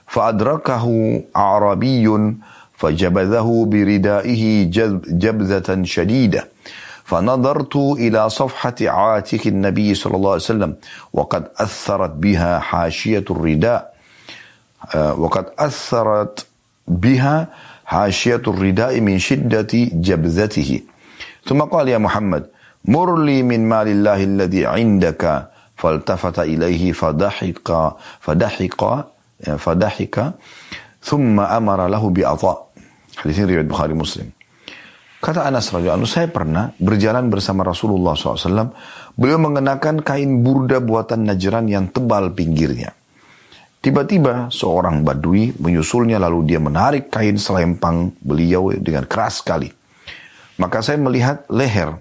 [0.09, 2.41] Fa adrakahu Arabiyyun
[2.79, 4.43] فجبذه بردائه
[5.23, 6.47] جبذة شديدة.
[7.05, 10.71] فنظرت إلى صفحة عاتق النبي صلى الله عليه وسلم
[11.13, 13.93] وقد أثرت بها حاشية الرداء.
[14.95, 16.47] وقد أثرت
[16.87, 17.47] بها
[17.85, 19.73] حاشية الرداء من شدة
[20.07, 20.81] جبذته.
[21.45, 22.43] ثم قال يا محمد
[22.85, 25.23] مر لي من مال الله الذي عندك.
[25.79, 27.71] فالتفت إليه فضحك
[28.19, 28.81] فضحك
[29.57, 30.15] فضحك
[31.03, 32.68] ثم أمر له بعطاء
[33.19, 34.31] Hadis ini riwayat Bukhari Muslim.
[35.19, 38.71] Kata Anas radhiyallahu saya pernah berjalan bersama Rasulullah SAW.
[39.19, 42.95] Beliau mengenakan kain burda buatan Najran yang tebal pinggirnya.
[43.83, 49.67] Tiba-tiba seorang badui menyusulnya lalu dia menarik kain selempang beliau dengan keras sekali.
[50.59, 51.99] Maka saya melihat leher.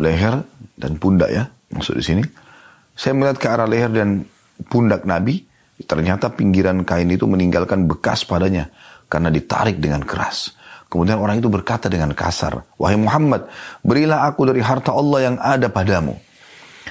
[0.00, 0.40] Leher
[0.80, 2.24] dan pundak ya, maksud di sini.
[2.96, 4.24] Saya melihat ke arah leher dan
[4.72, 5.49] pundak Nabi
[5.80, 8.68] Ternyata pinggiran kain itu meninggalkan bekas padanya
[9.08, 10.52] karena ditarik dengan keras.
[10.90, 13.46] Kemudian orang itu berkata dengan kasar, Wahai Muhammad,
[13.86, 16.18] berilah aku dari harta Allah yang ada padamu.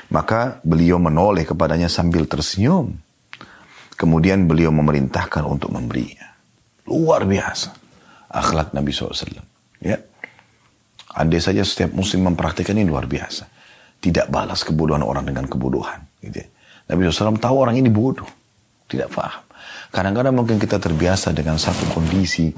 [0.10, 2.96] Maka beliau menoleh kepadanya sambil tersenyum.
[4.00, 6.32] Kemudian beliau memerintahkan untuk memberinya.
[6.88, 7.76] Luar biasa.
[8.32, 9.44] Akhlak Nabi SAW.
[9.84, 10.00] Ya.
[11.20, 13.52] Andai saja setiap muslim mempraktikkan ini luar biasa.
[14.00, 16.00] Tidak balas kebodohan orang dengan kebodohan.
[16.24, 16.48] Gitu ya.
[16.88, 18.39] Nabi SAW tahu orang ini bodoh.
[18.90, 19.46] Tidak paham.
[19.94, 22.50] Kadang-kadang mungkin kita terbiasa dengan satu kondisi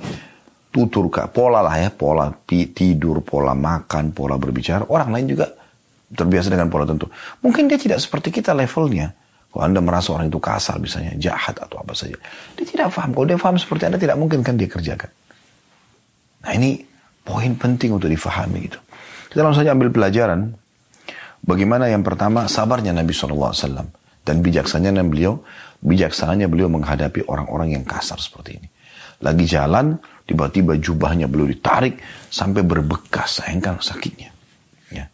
[0.71, 4.87] tutur pola lah ya, pola tidur, pola makan, pola berbicara.
[4.87, 5.51] Orang lain juga
[6.11, 7.11] terbiasa dengan pola tentu.
[7.43, 9.11] Mungkin dia tidak seperti kita levelnya.
[9.51, 12.15] Kalau Anda merasa orang itu kasar misalnya, jahat atau apa saja.
[12.55, 13.11] Dia tidak paham.
[13.11, 15.11] Kalau dia paham seperti Anda tidak mungkin kan dia kerjakan.
[16.47, 16.79] Nah ini
[17.27, 18.79] poin penting untuk difahami gitu.
[19.27, 20.55] Kita langsung saja ambil pelajaran.
[21.43, 23.51] Bagaimana yang pertama sabarnya Nabi SAW.
[24.21, 25.41] Dan bijaksananya beliau
[25.81, 28.67] bijaksananya beliau menghadapi orang-orang yang kasar seperti ini.
[29.21, 31.97] Lagi jalan, tiba-tiba jubahnya beliau ditarik
[32.29, 34.29] sampai berbekas, sayangkan sakitnya.
[34.89, 35.09] Ya.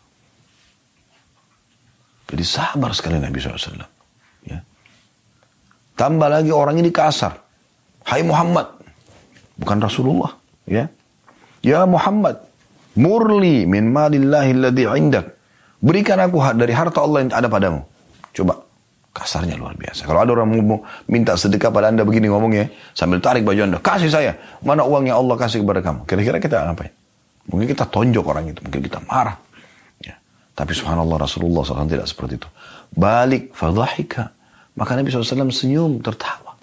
[2.28, 3.84] Jadi sabar sekali Nabi SAW.
[4.48, 4.64] Ya.
[5.96, 7.40] Tambah lagi orang ini kasar.
[8.08, 8.68] Hai Muhammad.
[9.60, 10.32] Bukan Rasulullah.
[10.64, 10.88] Ya.
[11.64, 12.40] Ya Muhammad.
[12.96, 15.36] Murli min malillahi alladhi indak.
[15.84, 17.84] Berikan aku dari harta Allah yang ada padamu.
[18.32, 18.67] Coba
[19.18, 20.06] Kasarnya luar biasa.
[20.06, 24.14] Kalau ada orang mau minta sedekah pada anda begini ngomongnya, sambil tarik baju anda, kasih
[24.14, 24.38] saya.
[24.62, 26.06] Mana uang yang Allah kasih kepada kamu?
[26.06, 26.94] Kira-kira kita ngapain?
[27.50, 29.34] Mungkin kita tonjok orang itu, mungkin kita marah.
[30.06, 30.22] Ya.
[30.54, 32.50] Tapi subhanallah Rasulullah SAW tidak seperti itu.
[32.94, 34.30] Balik, fadhahika.
[34.78, 36.54] Maka Nabi SAW senyum, tertawa.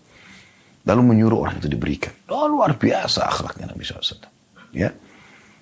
[0.87, 2.15] Lalu menyuruh orang itu diberikan.
[2.31, 4.31] Oh, luar biasa akhlaknya Nabi SAW.
[4.71, 4.95] Ya.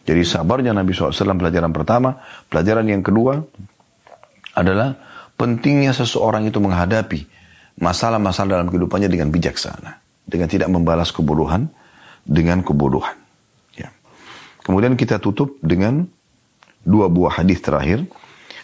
[0.05, 2.21] Jadi sabarnya Nabi SAW pelajaran pertama.
[2.53, 3.41] Pelajaran yang kedua
[4.53, 5.12] adalah
[5.42, 7.26] pentingnya seseorang itu menghadapi
[7.78, 10.02] masalah-masalah dalam kehidupannya dengan bijaksana.
[10.28, 11.72] Dengan tidak membalas kebodohan
[12.28, 13.16] dengan kebodohan.
[13.80, 13.88] Ya.
[14.60, 16.04] Kemudian kita tutup dengan
[16.84, 18.04] dua buah hadis terakhir.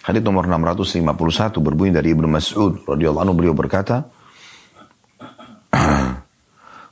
[0.04, 4.04] Hadis nomor 651 berbunyi dari Ibnu Mas'ud radhiyallahu anhu beliau berkata,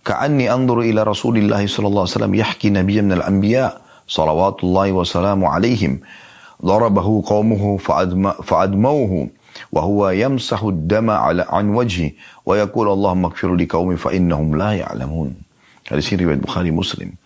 [0.08, 6.00] Ka'anni anzuru ila Rasulillah sallallahu alaihi wasallam yahki nabiyyan minal anbiya salawatullahi wa salamu alaihim
[6.62, 7.64] ضربه قومه
[8.46, 9.14] فأدموه
[9.72, 12.12] وهو يمسح الدم على عن وجهه
[12.46, 15.32] ويقول اللهم اغفر لقومي فإنهم لا يعلمون
[15.92, 17.20] Hadis ini riwayat Bukhari Muslim.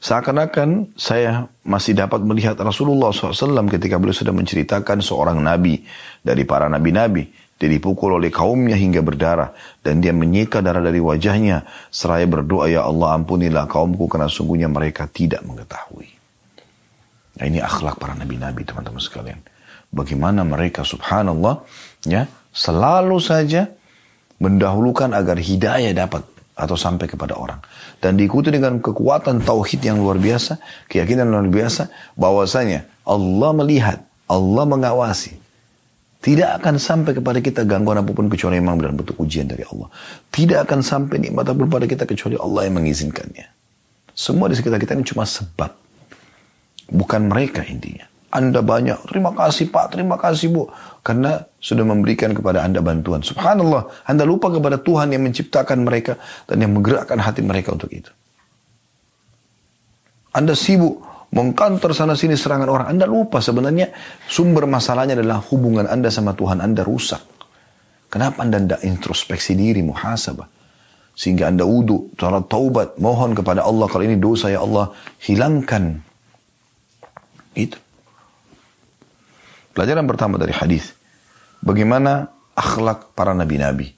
[0.00, 5.84] Seakan-akan saya masih dapat melihat Rasulullah SAW ketika beliau sudah menceritakan seorang nabi
[6.24, 7.28] dari para nabi-nabi.
[7.58, 9.52] Dia dipukul oleh kaumnya hingga berdarah.
[9.84, 11.68] Dan dia menyeka darah dari wajahnya.
[11.92, 16.08] Seraya berdoa, Ya Allah ampunilah kaumku karena sungguhnya mereka tidak mengetahui.
[17.36, 19.42] Nah ini akhlak para nabi-nabi teman-teman sekalian
[19.93, 21.61] bagaimana mereka subhanallah
[22.03, 23.69] ya selalu saja
[24.41, 27.61] mendahulukan agar hidayah dapat atau sampai kepada orang.
[27.97, 30.59] Dan diikuti dengan kekuatan tauhid yang luar biasa,
[30.91, 35.39] keyakinan luar biasa, bahwasanya Allah melihat, Allah mengawasi.
[36.23, 39.91] Tidak akan sampai kepada kita gangguan apa pun kecuali memang dalam bentuk ujian dari Allah.
[40.31, 43.47] Tidak akan sampai nikmat apa pun pada kita kecuali Allah yang mengizinkannya.
[44.15, 45.75] Semua di sekitar kita ini cuma sebab.
[46.87, 48.07] Bukan mereka intinya.
[48.33, 50.65] Anda banyak, terima kasih Pak, terima kasih Bu.
[51.05, 53.21] Karena sudah memberikan kepada Anda bantuan.
[53.21, 56.17] Subhanallah, Anda lupa kepada Tuhan yang menciptakan mereka
[56.49, 58.09] dan yang menggerakkan hati mereka untuk itu.
[60.33, 62.87] Anda sibuk mengkantor sana sini serangan orang.
[62.89, 63.93] Anda lupa sebenarnya
[64.25, 67.21] sumber masalahnya adalah hubungan Anda sama Tuhan Anda rusak.
[68.09, 70.45] Kenapa Anda tidak introspeksi diri, muhasabah?
[71.13, 74.89] Sehingga Anda wudhu, cara taubat, mohon kepada Allah kalau ini dosa ya Allah,
[75.21, 76.01] hilangkan.
[77.53, 77.77] Itu.
[79.73, 80.93] Pelajaran pertama dari hadis,
[81.65, 83.89] bagaimana akhlak para nabi-nabi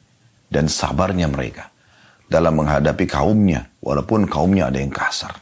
[0.47, 1.67] dan sabarnya mereka
[2.31, 5.35] dalam menghadapi kaumnya, walaupun kaumnya ada yang kasar.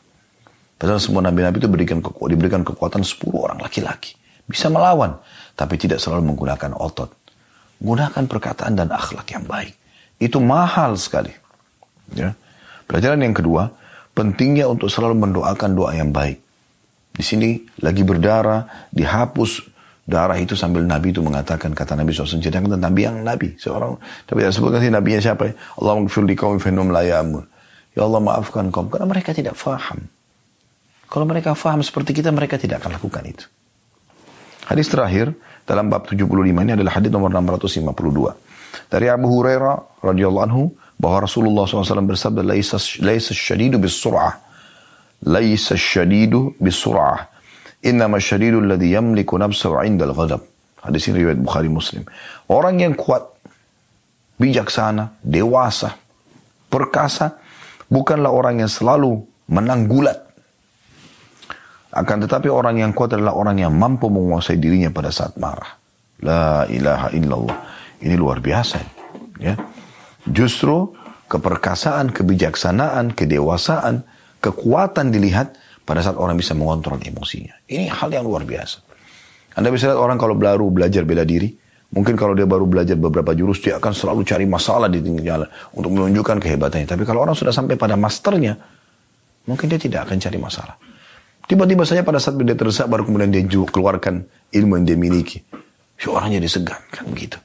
[0.76, 4.18] Padahal semua nabi-nabi itu diberikan, keku diberikan kekuatan 10 orang laki-laki.
[4.44, 5.16] Bisa melawan,
[5.56, 7.14] tapi tidak selalu menggunakan otot.
[7.80, 9.78] Gunakan perkataan dan akhlak yang baik.
[10.20, 11.32] Itu mahal sekali.
[12.12, 12.36] Ya.
[12.90, 13.72] Pelajaran yang kedua,
[14.12, 16.42] pentingnya untuk selalu mendoakan doa yang baik.
[17.14, 19.73] Di sini lagi berdarah, dihapus
[20.04, 23.96] darah itu sambil Nabi itu mengatakan kata Nabi SAW ceritakan tentang Nabi yang Nabi seorang
[24.28, 27.48] tapi tidak sebutkan sih Nabinya siapa Allah mengfir kaum fenum layamun
[27.96, 30.12] ya Allah maafkan kaum karena mereka tidak faham
[31.14, 33.46] kalau mereka faham seperti kita, mereka tidak akan lakukan itu.
[34.66, 35.30] Hadis terakhir
[35.62, 36.26] dalam bab 75
[36.66, 38.34] ini adalah hadis nomor 652.
[38.90, 44.42] Dari Abu Hurairah radhiyallahu anhu bahwa Rasulullah SAW bersabda, "Laisa laisa syadidu bis sur'ah."
[45.30, 47.30] Laisa syadidu bis sur'ah.
[47.84, 50.42] Innama syadidu alladhi yamliku nafsahu 'inda al-ghadab.
[50.84, 52.04] Hadis ini riwayat Bukhari Muslim.
[52.52, 53.24] Orang yang kuat,
[54.40, 55.96] bijaksana, dewasa,
[56.68, 57.40] perkasa,
[57.88, 60.24] bukanlah orang yang selalu menang gulat
[61.94, 65.78] akan tetapi orang yang kuat adalah orang yang mampu menguasai dirinya pada saat marah.
[66.26, 67.58] La ilaha illallah.
[68.02, 68.82] Ini luar biasa.
[69.38, 69.54] Ya.
[70.26, 70.90] Justru
[71.30, 74.02] keperkasaan, kebijaksanaan, kedewasaan,
[74.42, 75.54] kekuatan dilihat
[75.84, 77.56] pada saat orang bisa mengontrol emosinya.
[77.68, 78.80] Ini hal yang luar biasa.
[79.60, 81.54] Anda bisa lihat orang kalau baru belajar bela diri,
[81.94, 85.50] mungkin kalau dia baru belajar beberapa jurus, dia akan selalu cari masalah di tinggal jalan
[85.78, 86.88] untuk menunjukkan kehebatannya.
[86.90, 88.58] Tapi kalau orang sudah sampai pada masternya,
[89.46, 90.76] mungkin dia tidak akan cari masalah.
[91.44, 94.24] Tiba-tiba saja pada saat dia terdesak baru kemudian dia keluarkan
[94.56, 95.44] ilmu yang dia miliki.
[96.00, 97.38] Si orang jadi segan kan begitu.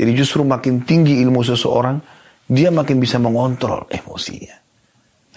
[0.00, 2.00] Jadi justru makin tinggi ilmu seseorang,
[2.48, 4.59] dia makin bisa mengontrol emosinya.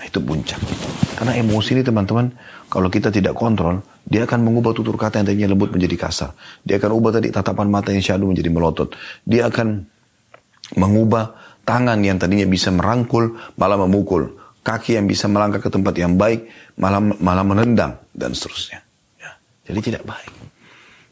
[0.04, 0.60] Nah itu puncak.
[1.16, 2.28] Karena emosi ini teman-teman,
[2.68, 6.36] kalau kita tidak kontrol, dia akan mengubah tutur kata yang tadinya lembut menjadi kasar.
[6.60, 8.92] Dia akan ubah tadi tatapan mata yang syadu menjadi melotot.
[9.24, 9.80] Dia akan
[10.76, 16.16] mengubah tangan yang tadinya bisa merangkul, malah memukul kaki yang bisa melangkah ke tempat yang
[16.16, 16.48] baik
[16.80, 18.80] malah malah menendang dan seterusnya.
[19.20, 19.32] Ya.
[19.68, 20.32] Jadi tidak baik.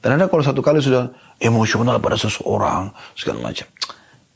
[0.01, 3.69] Dan anda kalau satu kali sudah emosional pada seseorang segala macam,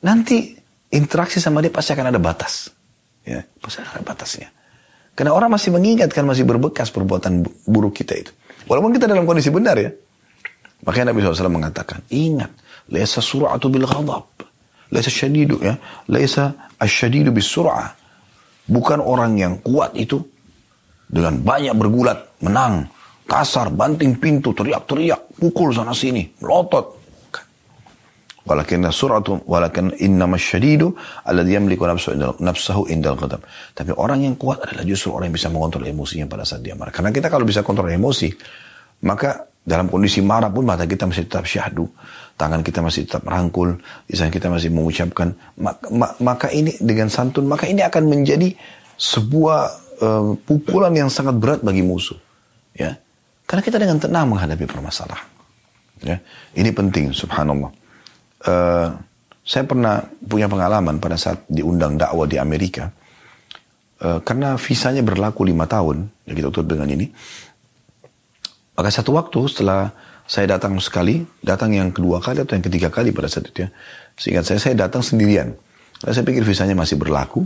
[0.05, 0.53] nanti
[0.93, 2.69] interaksi sama dia pasti akan ada batas.
[3.25, 4.53] Ya, ada batasnya.
[5.17, 8.31] Karena orang masih mengingat kan masih berbekas perbuatan buruk kita itu.
[8.69, 9.89] Walaupun kita dalam kondisi benar ya.
[10.85, 12.53] Makanya Nabi SAW mengatakan, ingat,
[12.93, 14.29] laisa sur'atu bil ghadab.
[14.93, 15.73] Laisa syadidu ya.
[16.05, 18.05] Laisa asyadidu bis sur'ah
[18.65, 20.17] Bukan orang yang kuat itu
[21.05, 22.89] dengan banyak bergulat, menang,
[23.29, 27.04] kasar, banting pintu, teriak-teriak, pukul sana sini, melotot.
[28.45, 30.93] Walakin suratu walakin innama syadidu
[31.25, 31.89] alladhi yamliku
[32.37, 33.41] nafsahu indal ghadab.
[33.73, 36.93] Tapi orang yang kuat adalah justru orang yang bisa mengontrol emosinya pada saat dia marah.
[36.93, 38.29] Karena kita kalau bisa kontrol emosi,
[39.01, 41.89] maka dalam kondisi marah pun mata kita masih tetap syahdu
[42.35, 43.79] tangan kita masih tetap merangkul,
[44.11, 45.87] lisan kita masih mengucapkan, maka,
[46.19, 48.51] maka ini dengan santun, maka ini akan menjadi
[48.99, 49.59] sebuah
[50.03, 52.19] uh, pukulan yang sangat berat bagi musuh.
[52.75, 52.99] Ya,
[53.47, 55.27] karena kita dengan tenang menghadapi permasalahan.
[56.03, 56.19] Ya,
[56.59, 57.71] ini penting, subhanallah.
[58.45, 58.93] Uh,
[59.45, 62.89] saya pernah punya pengalaman pada saat diundang dakwah di Amerika.
[64.01, 67.09] Uh, karena visanya berlaku lima tahun, ya kita tutup dengan ini.
[68.75, 69.89] Maka satu waktu setelah
[70.25, 73.69] saya datang sekali, datang yang kedua kali atau yang ketiga kali pada saat itu ya.
[74.17, 75.53] Seingat saya, saya datang sendirian.
[76.03, 77.45] Lalu saya pikir visanya masih berlaku.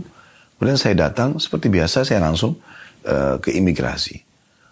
[0.56, 2.56] Kemudian saya datang, seperti biasa saya langsung
[3.04, 4.20] uh, ke imigrasi.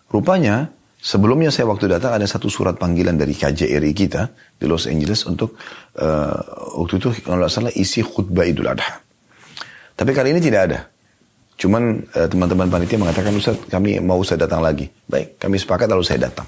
[0.09, 0.69] Rupanya,
[0.99, 4.29] sebelumnya saya waktu datang ada satu surat panggilan dari KJRI kita
[4.59, 5.55] di Los Angeles untuk
[5.99, 6.39] uh,
[6.79, 8.99] waktu itu kalau tidak salah isi khutbah Idul Adha.
[9.99, 10.79] Tapi kali ini tidak ada.
[11.59, 14.87] Cuman uh, teman-teman panitia mengatakan Ustaz kami mau saya datang lagi.
[15.07, 16.47] Baik, kami sepakat lalu saya datang.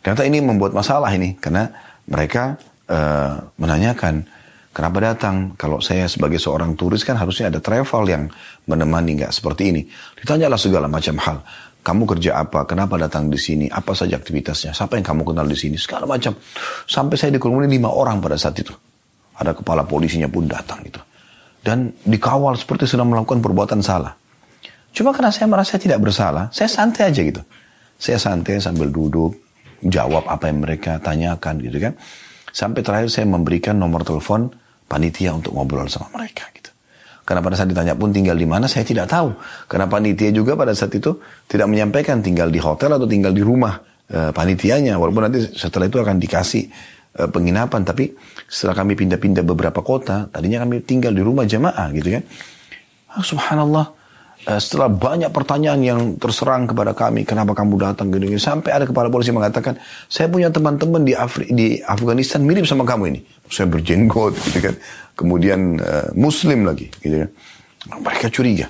[0.00, 1.68] Ternyata ini membuat masalah ini karena
[2.06, 2.56] mereka
[2.88, 4.24] uh, menanyakan
[4.76, 5.56] Kenapa datang?
[5.56, 8.28] Kalau saya sebagai seorang turis kan harusnya ada travel yang
[8.68, 9.88] menemani nggak seperti ini.
[10.20, 11.40] Ditanyalah segala macam hal.
[11.86, 12.66] Kamu kerja apa?
[12.66, 13.70] Kenapa datang di sini?
[13.70, 14.74] Apa saja aktivitasnya?
[14.74, 15.78] Siapa yang kamu kenal di sini?
[15.78, 16.34] Segala macam.
[16.82, 18.74] Sampai saya dikerumuni lima orang pada saat itu.
[19.38, 20.98] Ada kepala polisinya pun datang gitu.
[21.62, 24.18] Dan dikawal seperti sedang melakukan perbuatan salah.
[24.90, 27.42] Cuma karena saya merasa tidak bersalah, saya santai aja gitu.
[28.02, 29.38] Saya santai sambil duduk,
[29.86, 31.94] jawab apa yang mereka tanyakan gitu kan.
[32.50, 34.50] Sampai terakhir saya memberikan nomor telepon
[34.90, 36.65] panitia untuk ngobrol sama mereka gitu.
[37.26, 39.34] Karena pada saat ditanya pun tinggal di mana saya tidak tahu.
[39.66, 41.18] Karena panitia juga pada saat itu
[41.50, 44.94] tidak menyampaikan tinggal di hotel atau tinggal di rumah e, panitianya.
[44.94, 46.70] Walaupun nanti setelah itu akan dikasih
[47.18, 47.82] e, penginapan.
[47.82, 48.14] Tapi
[48.46, 52.22] setelah kami pindah-pindah beberapa kota, tadinya kami tinggal di rumah jamaah gitu kan.
[53.18, 53.96] Oh, subhanallah.
[54.46, 58.86] Eh, setelah banyak pertanyaan yang terserang kepada kami, kenapa kamu datang gini, gini sampai ada
[58.86, 59.74] kepala polisi mengatakan,
[60.06, 63.20] saya punya teman-teman di, Afri, di Afghanistan mirip sama kamu ini.
[63.50, 64.74] Saya berjenggot, gitu kan.
[65.16, 67.30] Kemudian uh, Muslim lagi, gitu kan.
[68.04, 68.68] Mereka curiga.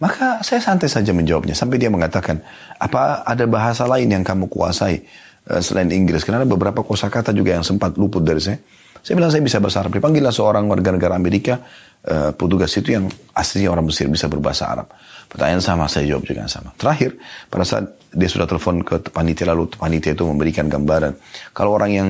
[0.00, 2.40] Maka saya santai saja menjawabnya sampai dia mengatakan,
[2.76, 5.00] apa ada bahasa lain yang kamu kuasai
[5.48, 6.20] uh, selain Inggris?
[6.20, 8.60] Karena ada beberapa kosakata juga yang sempat luput dari saya.
[9.00, 9.96] Saya bilang saya bisa bahasa Arab.
[9.96, 11.64] Dipanggillah seorang warga negara Amerika
[12.04, 14.92] uh, petugas itu yang aslinya orang Mesir bisa berbahasa Arab.
[15.30, 16.76] Pertanyaan sama, saya jawab juga sama.
[16.76, 17.16] Terakhir,
[17.48, 21.16] pada saat dia sudah telepon ke panitia lalu panitia itu memberikan gambaran.
[21.56, 22.08] Kalau orang yang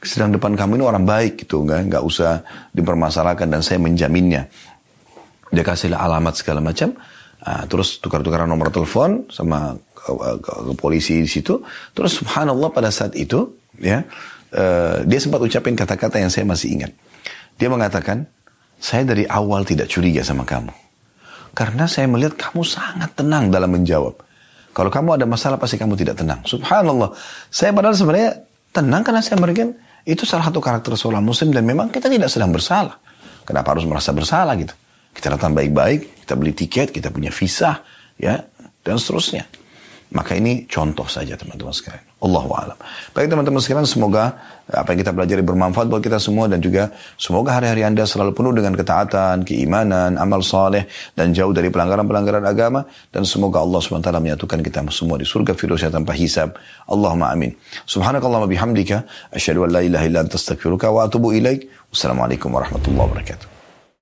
[0.00, 4.48] sedang depan kamu ini orang baik gitu, nggak nggak usah dipermasalahkan dan saya menjaminnya.
[5.50, 6.94] Dia kasih alamat segala macam,
[7.42, 10.14] uh, terus tukar-tukaran nomor telepon sama ke,
[10.78, 11.60] polisi di situ.
[11.92, 14.06] Terus subhanallah pada saat itu, ya
[14.54, 16.92] uh, dia sempat ucapin kata-kata yang saya masih ingat.
[17.60, 18.24] Dia mengatakan,
[18.80, 20.72] saya dari awal tidak curiga sama kamu.
[21.52, 24.16] Karena saya melihat kamu sangat tenang dalam menjawab.
[24.70, 26.40] Kalau kamu ada masalah pasti kamu tidak tenang.
[26.46, 27.10] Subhanallah.
[27.50, 28.30] Saya padahal sebenarnya
[28.70, 29.74] tenang karena saya mungkin
[30.04, 32.96] itu salah satu karakter seorang muslim dan memang kita tidak sedang bersalah.
[33.44, 34.74] Kenapa harus merasa bersalah gitu?
[35.10, 37.82] Kita datang baik-baik, kita beli tiket, kita punya visa,
[38.14, 38.38] ya,
[38.84, 39.46] dan seterusnya.
[40.14, 42.09] Maka ini contoh saja teman-teman sekalian.
[42.20, 42.78] Allah alam.
[43.16, 44.36] Baik teman-teman sekalian, semoga
[44.68, 48.52] apa yang kita pelajari bermanfaat buat kita semua dan juga semoga hari-hari Anda selalu penuh
[48.52, 50.84] dengan ketaatan, keimanan, amal saleh
[51.16, 55.90] dan jauh dari pelanggaran-pelanggaran agama dan semoga Allah SWT menyatukan kita semua di surga firdausnya
[55.90, 56.60] tanpa hisab.
[56.86, 57.56] Allahumma amin.
[57.88, 61.72] Subhanakallahumma bihamdika asyhadu an la ilaha illa anta astaghfiruka wa atubu ilaik.
[61.88, 63.59] Wassalamualaikum warahmatullahi wabarakatuh.